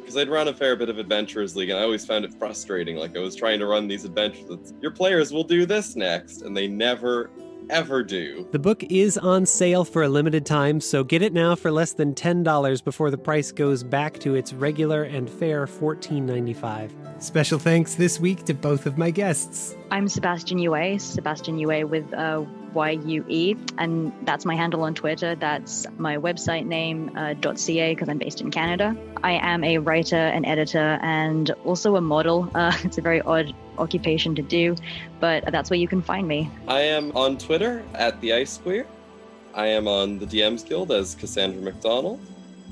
Because 0.00 0.16
I'd 0.16 0.28
run 0.28 0.48
a 0.48 0.54
fair 0.54 0.76
bit 0.76 0.88
of 0.88 0.98
Adventurers 0.98 1.56
League 1.56 1.70
and 1.70 1.78
I 1.78 1.82
always 1.82 2.04
found 2.04 2.24
it 2.24 2.34
frustrating. 2.34 2.96
Like 2.96 3.16
I 3.16 3.20
was 3.20 3.34
trying 3.34 3.58
to 3.60 3.66
run 3.66 3.88
these 3.88 4.04
adventures. 4.04 4.74
Your 4.80 4.90
players 4.90 5.32
will 5.32 5.44
do 5.44 5.66
this 5.66 5.96
next, 5.96 6.42
and 6.42 6.56
they 6.56 6.68
never 6.68 7.30
ever 7.70 8.02
do. 8.02 8.46
The 8.52 8.58
book 8.58 8.82
is 8.84 9.18
on 9.18 9.46
sale 9.46 9.84
for 9.84 10.02
a 10.02 10.08
limited 10.08 10.46
time, 10.46 10.80
so 10.80 11.04
get 11.04 11.22
it 11.22 11.32
now 11.32 11.54
for 11.54 11.70
less 11.70 11.92
than 11.92 12.14
$10 12.14 12.84
before 12.84 13.10
the 13.10 13.18
price 13.18 13.52
goes 13.52 13.82
back 13.82 14.18
to 14.20 14.34
its 14.34 14.52
regular 14.52 15.04
and 15.04 15.28
fair 15.28 15.66
$14.95. 15.66 17.22
Special 17.22 17.58
thanks 17.58 17.94
this 17.94 18.20
week 18.20 18.44
to 18.44 18.54
both 18.54 18.86
of 18.86 18.98
my 18.98 19.10
guests. 19.10 19.76
I'm 19.90 20.08
Sebastian 20.08 20.58
Yue, 20.58 20.98
Sebastian 20.98 21.58
Yue 21.58 21.86
with 21.86 22.12
uh, 22.12 22.44
Y-U-E, 22.76 23.56
and 23.78 24.12
that's 24.24 24.44
my 24.44 24.54
handle 24.54 24.82
on 24.82 24.94
Twitter. 24.94 25.34
That's 25.34 25.86
my 25.96 26.18
website 26.18 26.66
name, 26.66 27.10
uh, 27.16 27.34
.ca, 27.56 27.94
because 27.94 28.10
I'm 28.10 28.18
based 28.18 28.42
in 28.42 28.50
Canada. 28.50 28.94
I 29.24 29.32
am 29.32 29.64
a 29.64 29.78
writer 29.78 30.16
and 30.16 30.44
editor 30.44 30.98
and 31.00 31.50
also 31.64 31.96
a 31.96 32.02
model. 32.02 32.50
Uh, 32.54 32.76
it's 32.84 32.98
a 32.98 33.00
very 33.00 33.22
odd 33.22 33.54
occupation 33.78 34.34
to 34.34 34.42
do, 34.42 34.76
but 35.20 35.50
that's 35.50 35.70
where 35.70 35.78
you 35.78 35.88
can 35.88 36.02
find 36.02 36.28
me. 36.28 36.50
I 36.68 36.82
am 36.82 37.16
on 37.16 37.38
Twitter 37.38 37.82
at 37.94 38.20
the 38.20 38.34
Ice 38.34 38.52
Square. 38.52 38.86
I 39.54 39.68
am 39.68 39.88
on 39.88 40.18
the 40.18 40.26
DMs 40.26 40.64
Guild 40.68 40.92
as 40.92 41.14
Cassandra 41.14 41.62
McDonald. 41.62 42.20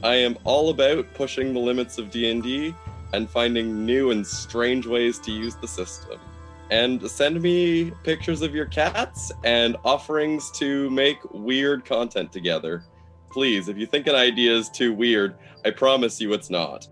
I 0.02 0.16
am 0.16 0.36
all 0.44 0.68
about 0.68 1.14
pushing 1.14 1.54
the 1.54 1.60
limits 1.60 1.96
of 1.96 2.10
D&D 2.10 2.74
and 3.14 3.30
finding 3.30 3.86
new 3.86 4.10
and 4.10 4.26
strange 4.26 4.86
ways 4.86 5.18
to 5.20 5.32
use 5.32 5.56
the 5.56 5.68
system 5.68 6.20
and 6.70 7.08
send 7.10 7.40
me 7.40 7.90
pictures 8.02 8.42
of 8.42 8.54
your 8.54 8.66
cats 8.66 9.30
and 9.44 9.76
offerings 9.84 10.50
to 10.52 10.90
make 10.90 11.18
weird 11.32 11.84
content 11.84 12.32
together. 12.32 12.84
Please, 13.30 13.68
if 13.68 13.76
you 13.76 13.86
think 13.86 14.06
an 14.06 14.14
idea 14.14 14.54
is 14.54 14.68
too 14.68 14.92
weird, 14.92 15.36
I 15.64 15.70
promise 15.70 16.20
you 16.20 16.32
it's 16.32 16.50
not. 16.50 16.88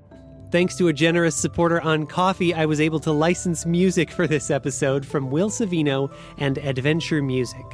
Thanks 0.51 0.77
to 0.77 0.89
a 0.89 0.93
generous 0.93 1.35
supporter 1.35 1.81
on 1.81 2.07
Ko-fi, 2.07 2.53
I 2.53 2.67
was 2.67 2.79
able 2.79 3.01
to 3.01 3.13
license 3.13 3.65
music 3.65 4.11
for 4.11 4.27
this 4.27 4.51
episode 4.51 5.07
from 5.07 5.31
Will 5.31 5.49
Savino 5.49 6.13
and 6.37 6.59
Adventure 6.59 7.23
Music. 7.23 7.65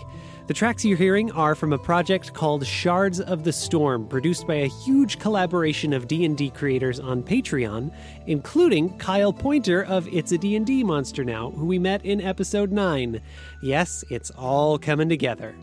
The 0.49 0.55
tracks 0.55 0.83
you're 0.83 0.97
hearing 0.97 1.31
are 1.33 1.55
from 1.55 1.75
a 1.75 1.79
project 1.79 2.33
called 2.33 2.67
Shards 2.67 3.21
of 3.21 3.45
the 3.45 3.53
Storm, 3.53 4.09
produced 4.09 4.47
by 4.47 4.55
a 4.55 4.67
huge 4.67 5.19
collaboration 5.19 5.93
of 5.93 6.09
D&D 6.09 6.49
creators 6.53 6.99
on 6.99 7.23
Patreon, 7.23 7.93
including 8.27 8.97
Kyle 8.97 9.31
Pointer 9.31 9.85
of 9.85 10.09
It's 10.09 10.33
a 10.33 10.39
D&D 10.39 10.85
Monster 10.85 11.23
Now, 11.23 11.51
who 11.51 11.67
we 11.67 11.79
met 11.79 12.03
in 12.03 12.23
episode 12.23 12.73
9. 12.73 13.21
Yes, 13.61 14.03
it's 14.09 14.31
all 14.31 14.79
coming 14.79 15.11
together. 15.11 15.55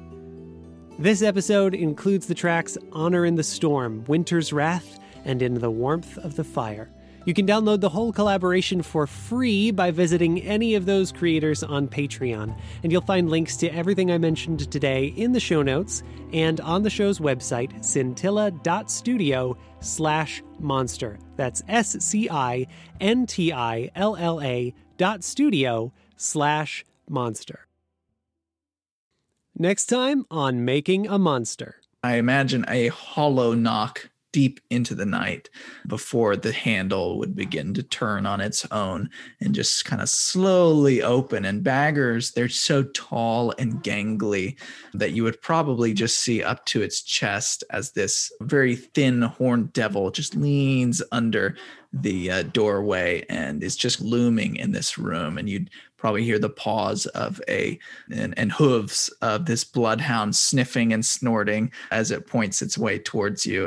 This 0.99 1.23
episode 1.23 1.73
includes 1.73 2.27
the 2.27 2.35
tracks 2.35 2.77
Honor 2.91 3.25
in 3.25 3.33
the 3.33 3.43
Storm, 3.43 4.03
Winter's 4.05 4.53
Wrath, 4.53 4.99
and 5.25 5.41
in 5.41 5.55
the 5.55 5.71
warmth 5.71 6.19
of 6.19 6.35
the 6.35 6.43
fire. 6.43 6.91
You 7.25 7.33
can 7.33 7.47
download 7.47 7.81
the 7.81 7.89
whole 7.89 8.13
collaboration 8.13 8.83
for 8.83 9.07
free 9.07 9.71
by 9.71 9.89
visiting 9.89 10.41
any 10.43 10.75
of 10.75 10.85
those 10.85 11.11
creators 11.11 11.63
on 11.63 11.87
Patreon, 11.87 12.55
and 12.83 12.91
you'll 12.91 13.01
find 13.01 13.31
links 13.31 13.57
to 13.57 13.67
everything 13.69 14.11
I 14.11 14.19
mentioned 14.19 14.71
today 14.71 15.07
in 15.07 15.31
the 15.31 15.39
show 15.39 15.63
notes 15.63 16.03
and 16.33 16.61
on 16.61 16.83
the 16.83 16.89
show's 16.91 17.17
website, 17.17 17.83
scintilla.studio 17.83 19.57
slash 19.79 20.43
monster. 20.59 21.17
That's 21.35 21.63
S-C-I-N-T-I-L-L-A 21.67 22.73
dot 24.97 25.23
studio 25.23 25.93
slash 26.17 26.85
monster. 27.09 27.67
Next 29.57 29.85
time 29.87 30.25
on 30.29 30.63
Making 30.63 31.07
a 31.07 31.17
Monster. 31.17 31.77
I 32.03 32.17
imagine 32.17 32.65
a 32.67 32.89
hollow 32.89 33.53
knock 33.55 34.09
deep 34.35 34.59
into 34.69 34.93
the 34.93 35.05
night 35.05 35.49
before 35.87 36.35
the 36.35 36.51
handle 36.51 37.17
would 37.17 37.33
begin 37.37 37.73
to 37.73 37.81
turn 37.81 38.25
on 38.25 38.41
its 38.41 38.69
own 38.69 39.09
and 39.39 39.55
just 39.55 39.85
kind 39.85 40.01
of 40.01 40.09
slowly 40.09 41.01
open. 41.01 41.45
And 41.45 41.63
baggers, 41.63 42.31
they're 42.31 42.49
so 42.49 42.83
tall 42.83 43.53
and 43.57 43.81
gangly 43.81 44.59
that 44.93 45.13
you 45.13 45.23
would 45.23 45.41
probably 45.41 45.93
just 45.93 46.17
see 46.17 46.43
up 46.43 46.65
to 46.65 46.81
its 46.81 47.01
chest 47.01 47.63
as 47.69 47.93
this 47.93 48.29
very 48.41 48.75
thin 48.75 49.21
horned 49.21 49.71
devil 49.71 50.11
just 50.11 50.35
leans 50.35 51.01
under 51.13 51.55
the 51.93 52.29
uh, 52.29 52.43
doorway 52.43 53.25
and 53.29 53.63
is 53.63 53.77
just 53.77 54.01
looming 54.01 54.57
in 54.57 54.73
this 54.73 54.97
room 54.97 55.37
and 55.37 55.49
you'd 55.49 55.69
probably 56.05 56.23
hear 56.23 56.37
the 56.37 56.49
paws 56.49 57.05
of 57.07 57.41
a 57.47 57.79
and, 58.11 58.37
and 58.37 58.51
hooves 58.51 59.09
of 59.21 59.45
this 59.45 59.63
bloodhound 59.63 60.35
sniffing 60.35 60.93
and 60.93 61.05
snorting 61.05 61.71
as 61.89 62.11
it 62.11 62.27
points 62.27 62.61
its 62.61 62.77
way 62.77 62.99
towards 62.99 63.45
you 63.45 63.63